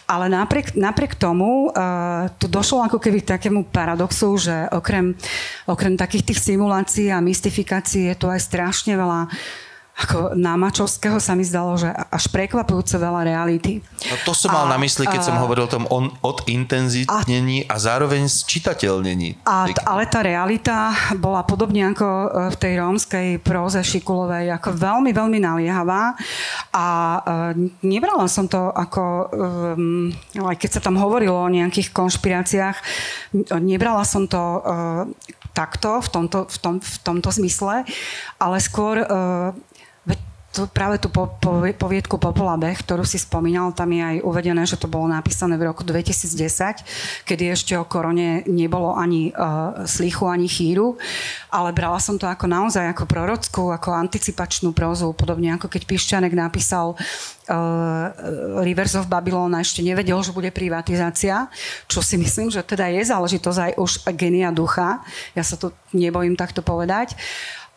[0.07, 5.19] ale napriek, napriek tomu uh, tu došlo ako keby k takému paradoxu, že okrem,
[5.67, 9.27] okrem takých tých simulácií a mystifikácií je tu aj strašne veľa
[9.99, 13.83] ako Námačovského sa mi zdalo, že až prekvapujúce veľa reality.
[14.07, 17.67] No to som mal a, na mysli, keď a, som hovoril o tom on, odintenzitnení
[17.67, 19.43] a, a zároveň zčitateľnení.
[19.43, 25.11] A, ale tá realita bola podobne ako e, v tej rómskej próze Šikulovej, ako veľmi,
[25.11, 26.15] veľmi naliehavá
[26.71, 26.87] a
[27.19, 32.77] uh, nebrala som to ako, um, aj keď sa tam hovorilo o nejakých konšpiráciách,
[33.59, 35.05] nebrala som to uh,
[35.57, 37.83] takto, v tomto, v, tom, v tomto zmysle,
[38.39, 39.51] ale skôr uh,
[40.59, 44.67] tu, práve tú po, po, poviedku Popola Bech, ktorú si spomínal, tam je aj uvedené,
[44.67, 46.83] že to bolo napísané v roku 2010,
[47.23, 50.99] kedy ešte o korone nebolo ani uh, slichu, ani chýru,
[51.55, 56.35] ale brala som to ako naozaj ako prorockú, ako anticipačnú prózu, podobne ako keď Pišťanek
[56.35, 58.11] napísal uh,
[58.67, 61.47] Rivers of Babylon a ešte nevedel, že bude privatizácia,
[61.87, 65.07] čo si myslím, že teda je záležitosť aj už genia ducha.
[65.39, 67.15] Ja sa to nebojím takto povedať.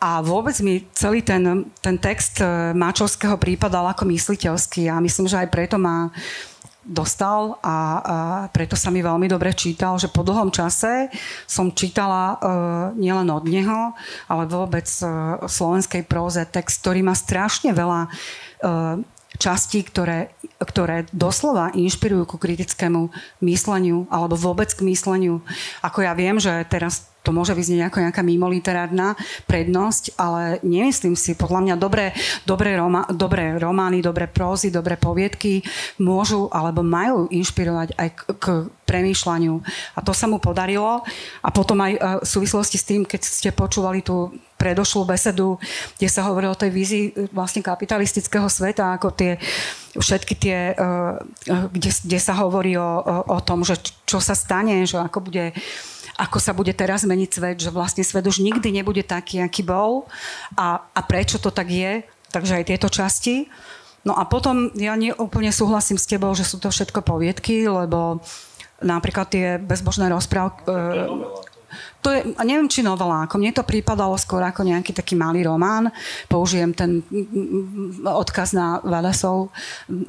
[0.02, 5.38] A vôbec mi celý ten, ten text e, Máčovského prípadal ako mysliteľský a myslím, že
[5.38, 6.10] aj preto ma
[6.82, 7.78] dostal a, a
[8.49, 11.14] preto sa mi veľmi dobre čítal, že po dlhom čase
[11.45, 12.38] som čítala uh,
[12.97, 13.93] nielen od neho,
[14.26, 18.97] ale vôbec uh, slovenskej próze text, ktorý má strašne veľa uh,
[19.38, 23.14] častí, ktoré, ktoré doslova inšpirujú ku kritickému
[23.45, 25.45] mysleniu alebo vôbec k mysleniu.
[25.86, 29.14] Ako ja viem, že teraz to môže vyznieť ako nejaká mimoliterárna
[29.46, 32.18] prednosť, ale nemyslím si, podľa mňa dobré,
[32.50, 35.62] dobré, roma, dobré romány, dobré prózy, dobré poviedky
[36.02, 38.46] môžu alebo majú inšpirovať aj k, k
[38.92, 39.56] premýšľaniu.
[39.96, 41.06] A to sa mu podarilo.
[41.40, 45.58] A potom aj e, v súvislosti s tým, keď ste počúvali tú predošlú besedu,
[45.96, 49.40] kde sa hovorí o tej vízii e, vlastne kapitalistického sveta, ako tie
[49.96, 50.86] všetky tie, e,
[51.72, 52.92] kde, kde sa hovorí o,
[53.32, 55.56] o tom, že čo sa stane, že ako bude
[56.22, 60.06] ako sa bude teraz meniť svet, že vlastne svet už nikdy nebude taký, aký bol
[60.54, 62.06] a, a prečo to tak je.
[62.30, 63.50] Takže aj tieto časti.
[64.06, 68.22] No a potom ja nie, úplne súhlasím s tebou, že sú to všetko poviedky, lebo
[68.82, 70.62] napríklad tie bezbožné rozprávky...
[70.66, 71.50] E,
[72.02, 75.93] to je, neviem či novela, ako mne to prípadalo skôr ako nejaký taký malý román.
[76.26, 77.06] Použijem ten
[78.02, 79.54] odkaz na Valesov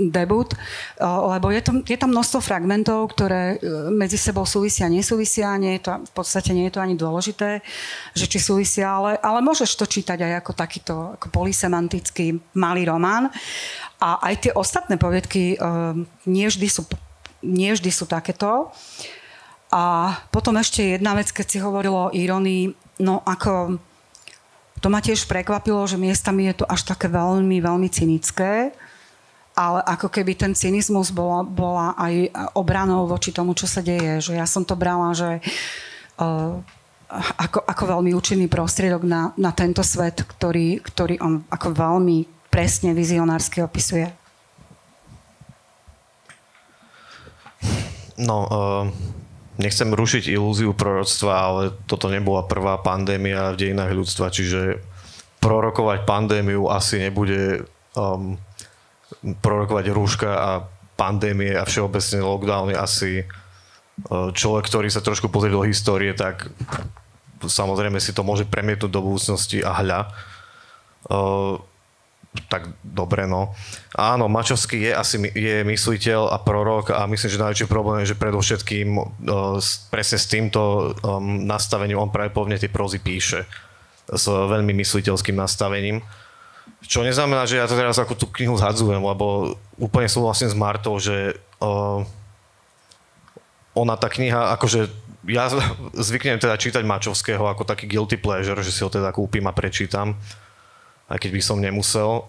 [0.01, 0.57] debut,
[1.01, 5.84] lebo je, to, je tam množstvo fragmentov, ktoré e, medzi sebou súvisia, nesúvisia, nie je
[5.84, 7.61] to, v podstate nie je to ani dôležité,
[8.16, 13.28] že či súvisia, ale, ale môžeš to čítať aj ako takýto ako polisemantický malý román.
[14.03, 16.82] A aj tie ostatné poviedky um, nie vždy sú,
[17.45, 18.74] nie vždy sú takéto.
[19.73, 23.81] A potom ešte jedna vec, keď si hovorilo o ironii, no ako
[24.85, 28.77] to ma tiež prekvapilo, že miestami je to až také veľmi, veľmi cynické,
[29.57, 34.20] ale ako keby ten cynizmus bola, bola aj obranou voči tomu, čo sa deje.
[34.20, 35.41] Že ja som to brala, že
[36.20, 36.59] uh,
[37.37, 42.97] ako, ako veľmi účinný prostriedok na, na tento svet, ktorý, ktorý on ako veľmi presne
[42.97, 44.09] vizionársky opisuje?
[48.20, 48.85] No, uh,
[49.61, 54.80] nechcem rušiť ilúziu proroctva, ale toto nebola prvá pandémia v dejinách ľudstva, čiže
[55.42, 57.66] prorokovať pandémiu asi nebude
[57.98, 58.38] um,
[59.42, 60.50] prorokovať rúška a
[60.96, 66.48] pandémie a všeobecne lockdowny asi uh, človek, ktorý sa trošku pozrie do histórie, tak
[67.42, 70.00] samozrejme si to môže premietnúť do budúcnosti a hľa.
[71.11, 71.59] Uh,
[72.49, 73.53] tak dobre, no.
[73.93, 78.20] Áno, Mačovský je asi je mysliteľ a prorok a myslím, že najväčší problém je, že
[78.20, 79.61] predovšetkým uh,
[79.93, 83.45] presne s týmto um, nastavením on pravdepodobne tie prózy píše
[84.09, 86.01] s veľmi mysliteľským nastavením.
[86.83, 90.97] Čo neznamená, že ja to teraz ako tú knihu zhadzujem, lebo úplne súhlasím s Martou,
[90.97, 92.01] že uh,
[93.76, 94.89] ona tá kniha, akože
[95.28, 95.53] ja
[96.09, 100.16] zvyknem teda čítať Mačovského ako taký guilty pleasure, že si ho teda kúpim a prečítam
[101.13, 102.25] aj keď by som nemusel,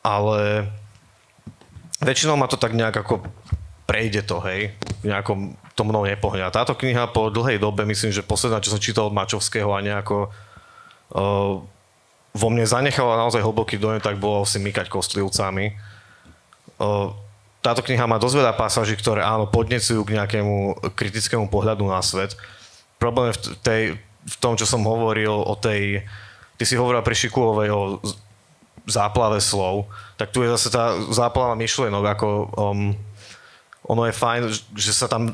[0.00, 0.64] ale
[2.00, 3.20] väčšinou ma to tak nejak ako
[3.84, 4.72] prejde to, hej,
[5.04, 6.40] nejakom to mnou nepohne.
[6.40, 9.84] A táto kniha po dlhej dobe, myslím, že posledná, čo som čítal od Mačovského a
[9.84, 10.32] nejako
[11.12, 11.60] uh,
[12.34, 15.76] vo mne zanechala naozaj hlboký dojem, tak bolo si mykať kostlivcami.
[16.80, 17.12] Uh,
[17.60, 22.36] táto kniha má dosť veľa pasáží, ktoré áno, podnecujú k nejakému kritickému pohľadu na svet.
[22.96, 23.82] Problém je v, tej,
[24.24, 26.04] v tom, čo som hovoril o tej
[26.54, 27.80] Ty si hovoril pri Šikulovej o
[28.84, 29.88] záplave slov,
[30.20, 32.92] tak tu je zase tá záplava myšlienok, ako um,
[33.84, 34.40] ono je fajn,
[34.76, 35.32] že sa tam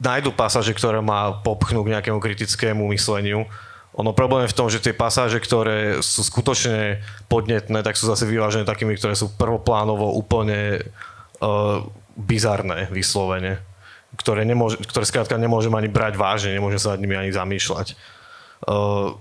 [0.00, 3.48] nájdú pasáže, ktoré má popchnú k nejakému kritickému mysleniu.
[3.96, 7.00] Ono problém je v tom, že tie pasáže, ktoré sú skutočne
[7.32, 10.84] podnetné, tak sú zase vyvážené takými, ktoré sú prvoplánovo úplne
[11.40, 11.80] uh,
[12.12, 13.64] bizarné vyslovene.
[14.20, 17.96] Ktoré, nemôže, ktoré skrátka nemôžem ani brať vážne, nemôžem sa nad nimi ani zamýšľať.
[18.68, 19.16] Uh,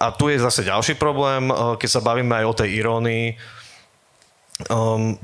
[0.00, 3.26] a tu je zase ďalší problém, eh, keď sa bavíme aj o tej irónii.
[4.68, 5.16] Um,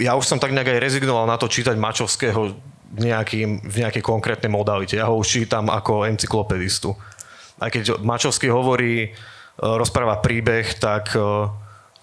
[0.00, 2.56] ja už som tak nejak aj rezignoval na to čítať Mačovského
[2.92, 5.00] nejakým, v nejakej konkrétnej modalite.
[5.00, 6.92] Ja ho už čítam ako encyklopedistu.
[7.56, 9.12] Aj keď Mačovský hovorí, eh,
[9.60, 11.20] rozpráva príbeh, tak eh,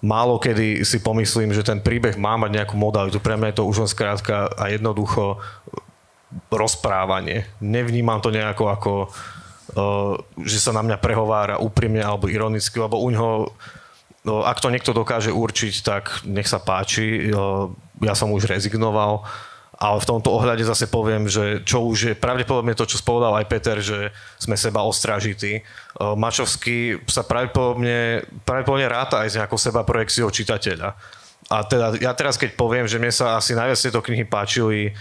[0.06, 3.18] málo kedy si pomyslím, že ten príbeh má mať nejakú modalitu.
[3.18, 5.42] Pre mňa je to už len skrátka a jednoducho
[6.46, 7.50] rozprávanie.
[7.58, 8.92] Nevnímam to nejako ako
[10.42, 13.54] že sa na mňa prehovára úprimne alebo ironicky, lebo u ňoho,
[14.44, 17.30] ak to niekto dokáže určiť, tak nech sa páči.
[18.00, 19.24] Ja som už rezignoval,
[19.80, 23.48] ale v tomto ohľade zase poviem, že čo už je pravdepodobne to, čo spovedal aj
[23.48, 25.64] Peter, že sme seba ostražití.
[25.96, 30.92] Mačovský sa pravdepodobne, pravdepodobne ráta aj s nejakou seba projekciou čitateľa.
[31.48, 34.92] A teda ja teraz, keď poviem, že mne sa asi najviac tieto knihy páčili,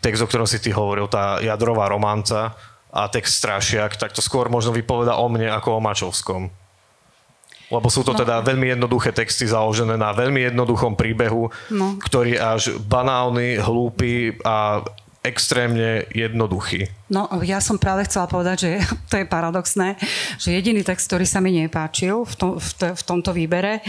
[0.00, 2.56] text, o ktorom si ty hovoril, tá jadrová románca,
[2.94, 6.46] a text Strašiak, tak to skôr možno vypoveda o mne ako o Mačovskom.
[7.74, 8.18] Lebo sú to no.
[8.22, 11.98] teda veľmi jednoduché texty založené na veľmi jednoduchom príbehu, no.
[11.98, 14.86] ktorý až banálny, hlúpy a
[15.24, 16.92] extrémne jednoduchý.
[17.08, 18.70] No, ja som práve chcela povedať, že
[19.10, 19.96] to je paradoxné,
[20.36, 23.80] že jediný text, ktorý sa mi nepáčil v, tom, v, to, v tomto výbere,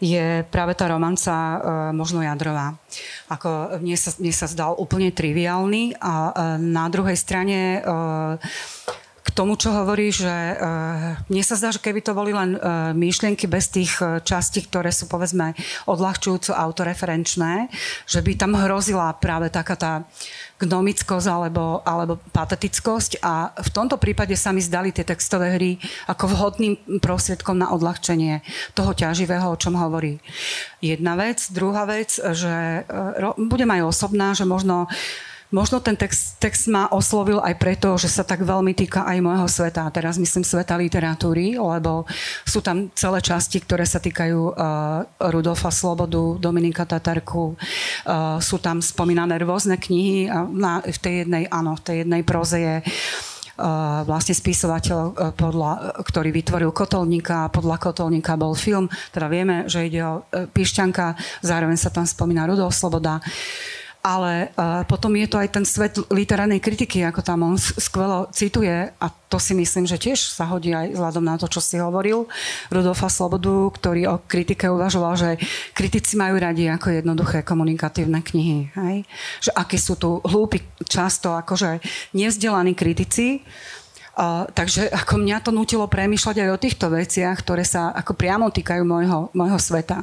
[0.00, 1.56] je práve tá romanca e,
[1.92, 2.72] možno jadrová.
[3.28, 7.80] Ako mne sa, mne sa zdal úplne triviálny a e, na druhej strane e,
[9.28, 10.24] k tomu, čo hovorí, že
[10.56, 14.64] uh, mne sa zdá, že keby to boli len uh, myšlienky bez tých uh, častí,
[14.64, 15.52] ktoré sú povedzme
[15.84, 17.68] odľahčujúco autoreferenčné,
[18.08, 19.92] že by tam hrozila práve taká tá
[20.58, 25.78] gnomickosť alebo, alebo patetickosť a v tomto prípade sa mi zdali tie textové hry
[26.10, 28.42] ako vhodným prostriedkom na odľahčenie
[28.74, 30.18] toho ťaživého, o čom hovorí.
[30.82, 31.46] Jedna vec.
[31.54, 32.82] Druhá vec, že
[33.38, 34.90] budem aj osobná, že možno
[35.48, 39.48] Možno ten text, text ma oslovil aj preto, že sa tak veľmi týka aj môjho
[39.48, 39.88] sveta.
[39.88, 42.04] Teraz myslím sveta literatúry, lebo
[42.44, 47.56] sú tam celé časti, ktoré sa týkajú uh, Rudolfa Slobodu, Dominika Tatarku.
[47.56, 50.28] Uh, sú tam spomínané rôzne knihy.
[50.28, 52.76] A na, v tej jednej, áno, v tej jednej proze je
[54.06, 60.22] vlastne spisovateľ, podľa, ktorý vytvoril Kotolníka, podľa Kotolníka bol film, teda vieme, že ide o
[60.30, 63.18] Pišťanka, zároveň sa tam spomína Rudolf Sloboda
[64.08, 68.88] ale uh, potom je to aj ten svet literárnej kritiky, ako tam on skvelo cituje
[68.88, 72.24] a to si myslím, že tiež sa hodí aj vzhľadom na to, čo si hovoril
[72.72, 75.30] Rudolfa Slobodu, ktorý o kritike uvažoval, že
[75.76, 78.72] kritici majú radi ako jednoduché komunikatívne knihy.
[78.72, 78.96] Hej?
[79.44, 81.84] Že akí sú tu hlúpi, často akože
[82.16, 83.44] nevzdelaní kritici,
[84.18, 88.50] Uh, takže ako mňa to nutilo premýšľať aj o týchto veciach, ktoré sa ako priamo
[88.50, 90.02] týkajú môjho, môjho sveta.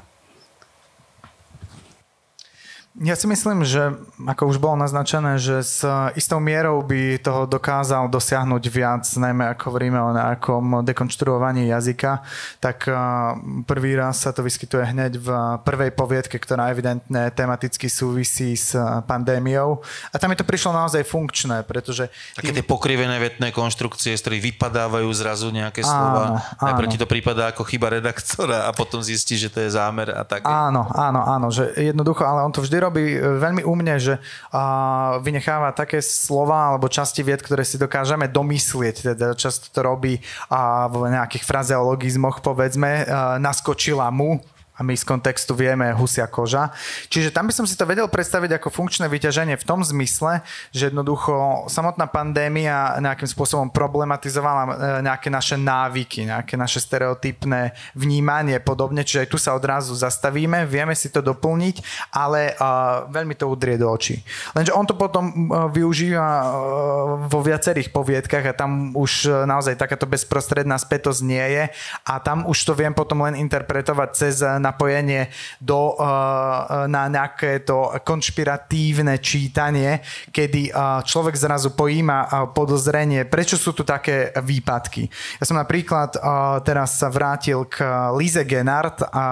[3.03, 3.91] Ja si myslím, že
[4.23, 5.83] ako už bolo naznačené, že s
[6.15, 12.23] istou mierou by toho dokázal dosiahnuť viac, najmä ako hovoríme o nejakom dekonštruovaní jazyka,
[12.63, 12.87] tak
[13.67, 15.27] prvý raz sa to vyskytuje hneď v
[15.67, 18.79] prvej poviedke, ktorá evidentne tematicky súvisí s
[19.11, 19.83] pandémiou.
[20.11, 22.07] A tam mi to prišlo naozaj funkčné, pretože...
[22.39, 26.47] Také tie pokrivené vetné konštrukcie, z ktorých vypadávajú zrazu nejaké slova.
[26.63, 30.23] Najprv ti to prípada ako chyba redaktora a potom zistí, že to je zámer a
[30.23, 30.47] tak.
[30.47, 35.17] Áno, áno, áno, že jednoducho, ale on to vždy robí e, veľmi umne, že uh,
[35.19, 38.95] vynecháva také slova alebo časti vied, ktoré si dokážeme domyslieť.
[39.13, 44.39] Teda často to robí uh, v nejakých frazeologizmoch, povedzme, uh, naskočila mu,
[44.75, 46.75] a my z kontextu vieme husia koža.
[47.07, 50.43] Čiže tam by som si to vedel predstaviť ako funkčné vyťaženie v tom zmysle,
[50.75, 54.69] že jednoducho samotná pandémia nejakým spôsobom problematizovala e,
[55.07, 60.91] nejaké naše návyky, nejaké naše stereotypné vnímanie podobne, čiže aj tu sa odrazu zastavíme, vieme
[60.91, 64.19] si to doplniť, ale uh, veľmi to udrie do očí.
[64.51, 66.45] Lenže on to potom uh, využíva uh,
[67.31, 71.63] vo viacerých poviedkach a tam už uh, naozaj takáto bezprostredná spätosť nie je
[72.03, 74.35] a tam už to viem potom len interpretovať cez
[74.65, 75.29] napojenie
[75.61, 80.01] do, uh, na nejaké to konšpiratívne čítanie,
[80.33, 85.05] kedy uh, človek zrazu pojíma podozrenie, prečo sú tu také výpadky.
[85.37, 86.15] Ja som napríklad
[86.63, 87.83] teraz sa vrátil k
[88.15, 89.25] Lize Genard a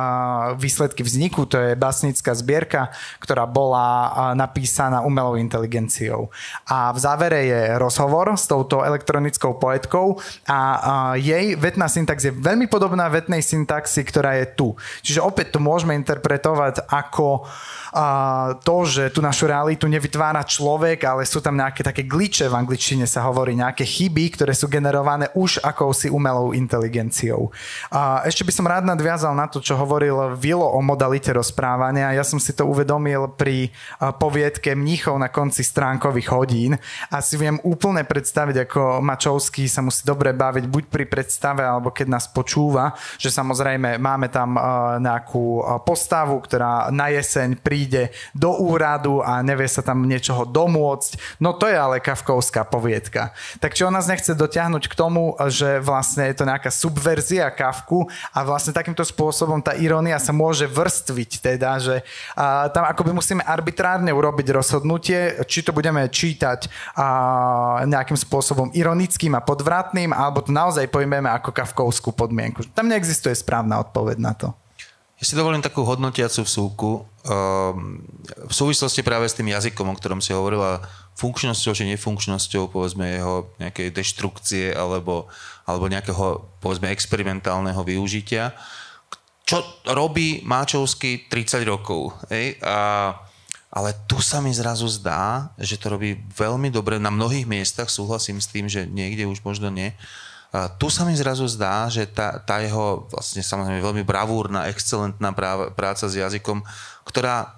[0.60, 2.92] výsledky vzniku, to je basnická zbierka,
[3.24, 6.28] ktorá bola napísaná umelou inteligenciou.
[6.68, 10.20] A v závere je rozhovor s touto elektronickou poetkou
[10.52, 10.60] a
[11.16, 14.68] jej vetná syntax je veľmi podobná vetnej syntaxi, ktorá je tu.
[15.00, 21.24] Čiže opäť to môžeme interpretovať ako uh, to, že tú našu realitu nevytvára človek, ale
[21.24, 25.64] sú tam nejaké také gliče, v angličtine sa hovorí, nejaké chyby, ktoré sú generované už
[25.64, 27.50] akousi umelou inteligenciou.
[27.90, 32.14] Uh, ešte by som rád nadviazal na to, čo hovoril Vilo o modalite rozprávania.
[32.14, 33.72] Ja som si to uvedomil pri
[34.20, 36.72] poviedke Mníchov na konci stránkových hodín
[37.08, 41.94] a si viem úplne predstaviť, ako Mačovský sa musí dobre baviť buď pri predstave, alebo
[41.94, 48.50] keď nás počúva, že samozrejme máme tam uh, nejakú postavu, ktorá na jeseň príde do
[48.58, 51.38] úradu a nevie sa tam niečoho domôcť.
[51.38, 53.32] No to je ale kafkovská poviedka.
[53.62, 58.42] Tak či nás nechce dotiahnuť k tomu, že vlastne je to nejaká subverzia Kafku a
[58.42, 61.96] vlastne takýmto spôsobom tá irónia sa môže vrstviť teda, že
[62.34, 66.66] a, tam akoby musíme arbitrárne urobiť rozhodnutie, či to budeme čítať
[66.98, 72.66] a, nejakým spôsobom ironickým a podvratným, alebo to naozaj pojmeme ako kafkovskú podmienku.
[72.74, 74.63] Tam neexistuje správna odpoveď na to.
[75.24, 77.08] Si dovolím takú hodnotiacu vsúku.
[77.24, 78.04] Ehm,
[78.44, 80.84] v súvislosti práve s tým jazykom, o ktorom si hovorila,
[81.16, 85.32] funkčnosťou či nefunkčnosťou, povedzme, jeho nejakej deštrukcie alebo,
[85.64, 88.52] alebo nejakého, povedzme, experimentálneho využitia.
[89.48, 92.20] Čo robí Máčovský 30 rokov.
[92.28, 92.60] Hej?
[92.60, 93.16] A,
[93.72, 97.00] ale tu sa mi zrazu zdá, že to robí veľmi dobre.
[97.00, 99.96] Na mnohých miestach súhlasím s tým, že niekde už možno nie.
[100.54, 105.34] Tu sa mi zrazu zdá, že tá, tá jeho vlastne samozrejme veľmi bravúrna, excelentná
[105.74, 106.62] práca s jazykom,
[107.10, 107.58] ktorá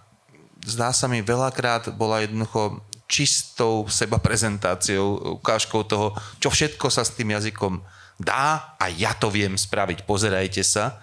[0.63, 7.13] zdá sa mi veľakrát bola jednoducho čistou seba prezentáciou, ukážkou toho, čo všetko sa s
[7.13, 7.83] tým jazykom
[8.17, 10.97] dá a ja to viem spraviť, pozerajte sa.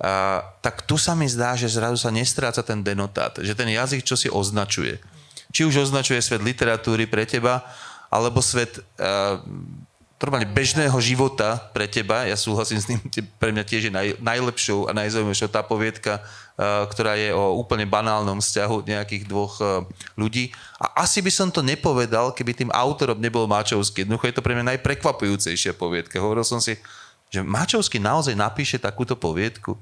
[0.00, 4.02] A, tak tu sa mi zdá, že zrazu sa nestráca ten denotát, že ten jazyk
[4.02, 4.98] čo si označuje.
[5.54, 7.62] Či už označuje svet literatúry pre teba,
[8.10, 9.38] alebo svet uh,
[10.18, 12.98] normálne bežného života pre teba, ja súhlasím s tým,
[13.36, 17.84] pre mňa tiež je naj, najlepšou a najzaujímavejšou tá poviedka, uh, ktorá je o úplne
[17.84, 19.84] banálnom vzťahu nejakých dvoch uh,
[20.16, 20.54] ľudí.
[20.80, 24.08] A asi by som to nepovedal, keby tým autorom nebol Máčovský.
[24.08, 26.22] Jednoducho je to pre mňa najprekvapujúcejšia poviedka.
[26.22, 26.80] Hovoril som si,
[27.28, 29.76] že Máčovský naozaj napíše takúto poviedku.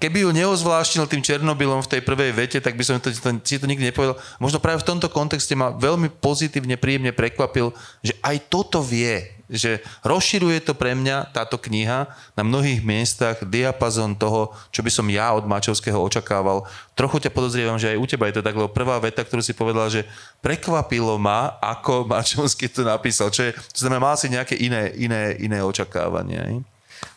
[0.00, 3.68] Keby ju neozvláštnil tým Černobylom v tej prvej vete, tak by som to, si to
[3.68, 4.16] nikdy nepovedal.
[4.40, 9.36] Možno práve v tomto kontexte ma veľmi pozitívne, príjemne prekvapil, že aj toto vie.
[9.50, 12.06] že rozširuje to pre mňa táto kniha
[12.38, 16.64] na mnohých miestach diapazon toho, čo by som ja od Mačovského očakával.
[16.94, 19.50] Trochu ťa podozrievam, že aj u teba je to tak, lebo prvá veta, ktorú si
[19.50, 20.06] povedala, že
[20.38, 23.34] prekvapilo ma, ako Mačovský to napísal.
[23.34, 26.62] Čo je, to znamená, mal si nejaké iné, iné, iné očakávania.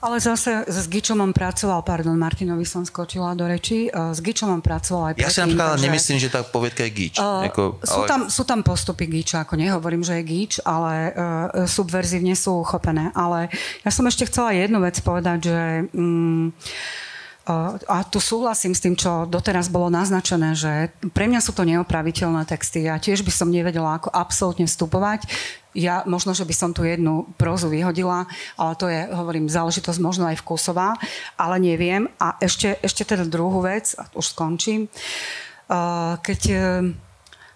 [0.03, 5.15] Ale zase s Gičomom pracoval, pardon, Martinovi som skočila do reči, uh, s Gičomom pracoval
[5.15, 7.15] aj Ja si napríklad takže, nemyslím, že tá povietka je Gič.
[7.23, 7.87] Uh, ako, ale...
[7.87, 12.59] sú, tam, sú tam postupy Giča, ako nehovorím, že je Gič, ale uh, subverzívne sú
[12.59, 13.15] uchopené.
[13.15, 13.47] Ale
[13.87, 15.59] ja som ešte chcela jednu vec povedať, že...
[15.95, 16.51] Um,
[17.43, 22.47] a tu súhlasím s tým, čo doteraz bolo naznačené, že pre mňa sú to neopraviteľné
[22.47, 22.87] texty.
[22.87, 25.27] Ja tiež by som nevedela, ako absolútne vstupovať.
[25.75, 30.29] Ja možno, že by som tu jednu prózu vyhodila, ale to je, hovorím, záležitosť možno
[30.31, 30.95] aj vkusová,
[31.35, 32.07] ale neviem.
[32.15, 34.87] A ešte, ešte teda druhú vec, a už skončím.
[36.23, 36.41] Keď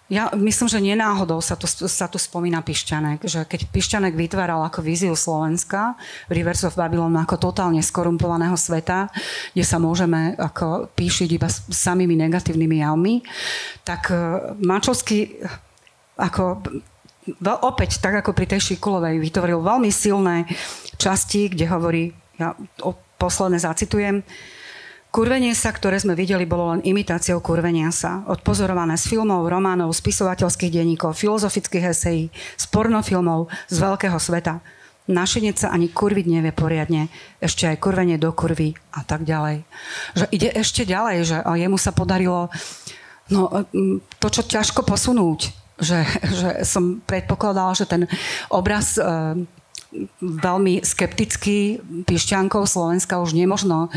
[0.08, 4.80] ja myslím, že nenáhodou sa tu, sa tu spomína Pišťanek, že keď Pišťanek vytváral ako
[4.80, 6.00] víziu Slovenska,
[6.32, 9.12] Rivers of Babylon ako totálne skorumpovaného sveta,
[9.52, 13.14] kde sa môžeme ako píšiť iba samými negatívnymi javmi,
[13.84, 14.16] tak e,
[14.64, 15.44] Mačovský
[16.16, 16.64] ako
[17.60, 20.48] opäť, tak ako pri tej Šikulovej, vytvoril veľmi silné
[20.96, 22.56] časti, kde hovorí, ja
[23.20, 24.24] posledné zacitujem,
[25.08, 28.28] Kurvenie sa, ktoré sme videli, bolo len imitáciou kurvenia sa.
[28.28, 34.60] Odpozorované z filmov, románov, spisovateľských denníkov, filozofických esejí, z pornofilmov, z veľkého sveta.
[35.08, 37.08] Našinec sa ani kurviť nevie poriadne,
[37.40, 39.64] ešte aj kurvenie do kurvy a tak ďalej.
[40.12, 42.52] Že ide ešte ďalej, že jemu sa podarilo
[43.32, 43.64] no,
[44.20, 45.56] to, čo ťažko posunúť.
[45.78, 45.98] Že,
[46.36, 48.04] že som predpokladala, že ten
[48.52, 49.00] obraz
[50.20, 53.88] veľmi skeptický pišťankov Slovenska už nemožno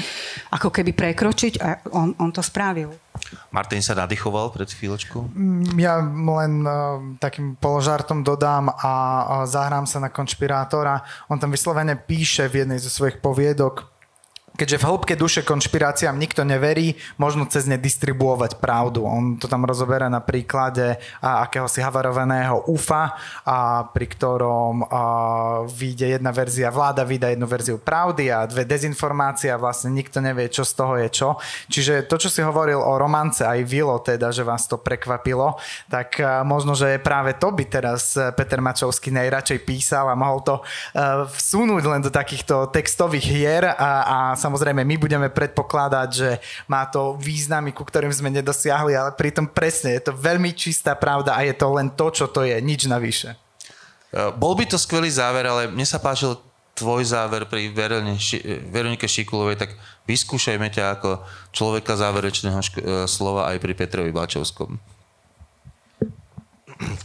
[0.47, 2.95] ako keby prekročiť a on, on to spravil.
[3.51, 5.35] Martin sa nadýchoval pred chvíľočkou?
[5.35, 6.73] Mm, ja len uh,
[7.19, 11.03] takým položartom dodám a uh, zahrám sa na konšpirátora.
[11.27, 13.91] On tam vyslovene píše v jednej zo svojich poviedok,
[14.55, 19.07] keďže v hĺbke duše konšpiráciám nikto neverí, možno cez ne distribuovať pravdu.
[19.07, 23.15] On to tam rozoberá na príklade akéhosi havarovaného UFA,
[23.47, 24.87] a, pri ktorom a,
[25.65, 30.51] vyjde jedna verzia, vláda vydá jednu verziu pravdy a dve dezinformácie a vlastne nikto nevie,
[30.51, 31.29] čo z toho je čo.
[31.71, 35.55] Čiže to, čo si hovoril o romance, aj Vilo teda, že vás to prekvapilo,
[35.87, 40.55] tak a, možno, že práve to by teraz Peter Mačovský najradšej písal a mohol to
[40.59, 46.29] a, vsunúť len do takýchto textových hier a, a samozrejme my budeme predpokladať, že
[46.65, 51.37] má to významy, ku ktorým sme nedosiahli, ale pritom presne je to veľmi čistá pravda
[51.37, 53.37] a je to len to, čo to je, nič navyše.
[54.09, 56.33] E, bol by to skvelý záver, ale mne sa páčil
[56.73, 57.69] tvoj záver pri
[58.73, 59.77] Veronike Šikulovej, tak
[60.09, 61.21] vyskúšajme ťa ako
[61.53, 64.81] človeka záverečného ško- e, slova aj pri Petrovi Bačovskom.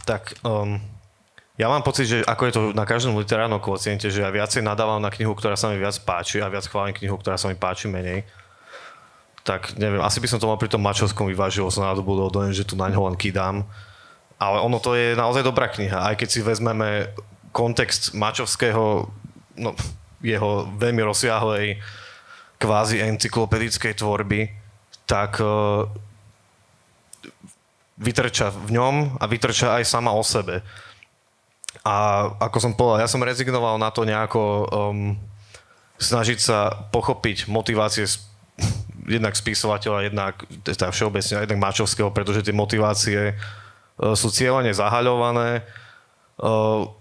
[0.09, 0.81] Tak um,
[1.57, 5.01] ja mám pocit, že ako je to na každom literárnom kociente, že ja viacej nadávam
[5.01, 7.89] na knihu, ktorá sa mi viac páči a viac chválim knihu, ktorá sa mi páči
[7.89, 8.21] menej.
[9.41, 12.61] Tak neviem, asi by som to mal pri tom Mačovskom vyvážil, som nadobudol dojem, že
[12.61, 13.65] tu na ňo len kydám.
[14.37, 17.09] Ale ono to je naozaj dobrá kniha, aj keď si vezmeme
[17.49, 19.09] kontext Mačovského,
[19.57, 19.73] no,
[20.21, 21.81] jeho veľmi rozsiahlej
[22.61, 24.53] kvázi encyklopedickej tvorby,
[25.09, 25.89] tak uh,
[27.97, 30.61] vytrča v ňom a vytrča aj sama o sebe.
[31.83, 35.19] A ako som povedal, ja som rezignoval na to nejako um,
[35.97, 38.05] snažiť sa pochopiť motivácie
[39.07, 40.33] jednak spisovateľa, jednak
[40.67, 45.63] teda všeobecne, jednak Mačovského, pretože tie motivácie uh, sú cieľene zahaľované.
[46.37, 46.91] Uh,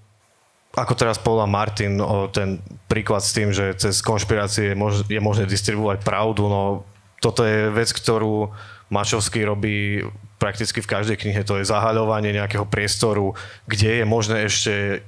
[0.76, 5.20] ako teraz povedal Martin, uh, ten príklad s tým, že cez konšpirácie je, mož, je
[5.20, 6.86] možné distribuovať pravdu, no
[7.18, 8.52] toto je vec, ktorú
[8.92, 10.04] Mačovský robí
[10.36, 11.40] prakticky v každej knihe.
[11.48, 13.32] To je zahaľovanie nejakého priestoru,
[13.64, 15.04] kde je možné ešte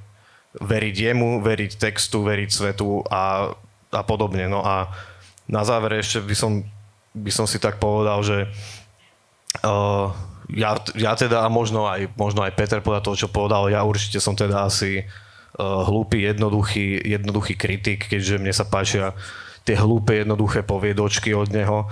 [0.57, 3.53] veriť jemu, veriť textu, veriť svetu a,
[3.93, 4.49] a podobne.
[4.49, 4.89] No a
[5.45, 6.51] na záver ešte by som,
[7.13, 8.49] by som si tak povedal, že
[9.65, 10.09] uh,
[10.49, 14.17] ja, ja teda a možno aj, možno aj Peter podľa toho, čo povedal, ja určite
[14.17, 19.13] som teda asi uh, hlúpy, jednoduchý, jednoduchý kritik, keďže mne sa páčia
[19.61, 21.85] tie hlúpe, jednoduché poviedočky od neho.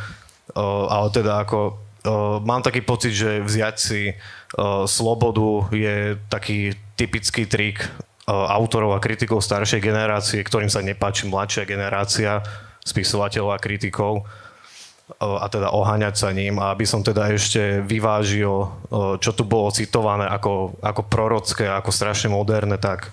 [0.57, 6.71] Uh, ale teda ako Uh, mám taký pocit, že vziať si uh, slobodu je taký
[6.95, 12.47] typický trik uh, autorov a kritikov staršej generácie, ktorým sa nepáči mladšia generácia
[12.87, 16.63] spisovateľov a kritikov uh, a teda oháňať sa ním.
[16.63, 21.91] A aby som teda ešte vyvážil, uh, čo tu bolo citované ako, ako prorocké, ako
[21.91, 23.11] strašne moderné, tak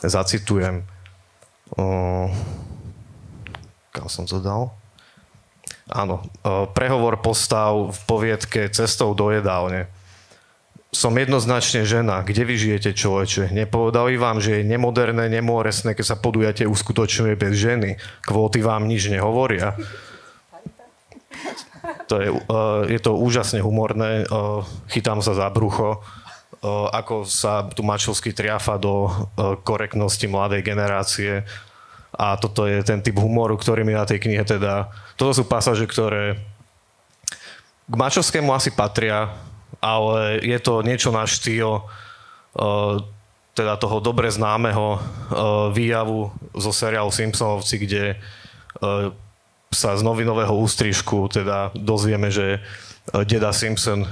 [0.00, 0.88] zacitujem.
[1.76, 2.32] Uh,
[3.92, 4.79] kam som to dal?
[5.90, 6.22] Áno,
[6.70, 9.90] prehovor postav v poviedke Cestou do jedálne.
[10.90, 12.26] som jednoznačne žena.
[12.26, 13.54] Kde vy žijete, človeče?
[13.54, 17.94] Nepovedali vám, že je nemoderné, nemoresné, keď sa podujate uskutočňuje bez ženy.
[18.26, 19.78] Kvóty vám nič nehovoria.
[22.10, 24.26] To je, uh, je to úžasne humorné.
[24.26, 26.02] Uh, chytám sa za brucho,
[26.92, 29.08] ako sa tu mačovsky triafa do
[29.64, 31.48] korektnosti mladej generácie.
[32.20, 34.92] A toto je ten typ humoru, ktorý mi na tej knihe teda...
[35.16, 36.36] Toto sú pasáže, ktoré
[37.88, 39.32] k mačovskému asi patria,
[39.80, 43.00] ale je to niečo na štýl uh,
[43.56, 45.00] teda toho dobre známeho uh,
[45.72, 49.16] výjavu zo seriálu Simpsonovci, kde uh,
[49.72, 52.60] sa z novinového ústrižku teda dozvieme, že
[53.24, 54.02] deda Simpson,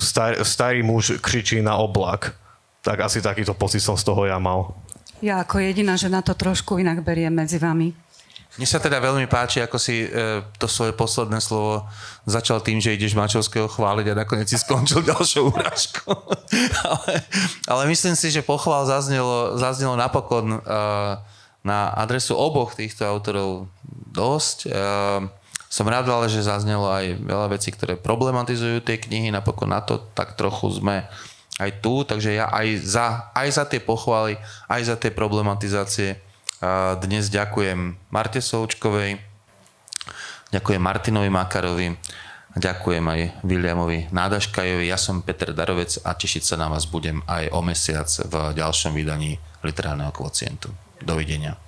[0.00, 2.32] star, starý muž kričí na oblak.
[2.80, 4.72] Tak asi takýto pocit som z toho ja mal.
[5.18, 7.90] Ja ako jediná žena to trošku inak beriem medzi vami.
[8.58, 11.86] Mne sa teda veľmi páči, ako si e, to svoje posledné slovo
[12.26, 16.10] začal tým, že ideš Mačovského chváliť a nakoniec si skončil ďalšou úražkou.
[16.90, 17.12] ale,
[17.70, 20.58] ale myslím si, že pochvál zaznelo, zaznelo napokon e,
[21.62, 23.70] na adresu oboch týchto autorov
[24.10, 24.58] dosť.
[24.66, 24.70] E,
[25.68, 29.30] som rád, ale že zaznelo aj veľa vecí, ktoré problematizujú tie knihy.
[29.30, 31.06] Napokon na to tak trochu sme
[31.58, 34.38] aj tu, takže ja aj za, aj za tie pochvály,
[34.70, 36.28] aj za tie problematizácie
[36.98, 39.22] dnes ďakujem Marte Součkovej,
[40.50, 41.94] ďakujem Martinovi Makarovi,
[42.58, 44.90] ďakujem aj Williamovi Nádaškajovi.
[44.90, 48.90] Ja som Peter Darovec a tešiť sa na vás budem aj o mesiac v ďalšom
[48.90, 50.74] vydaní literárneho kvocientu.
[50.98, 51.67] Dovidenia.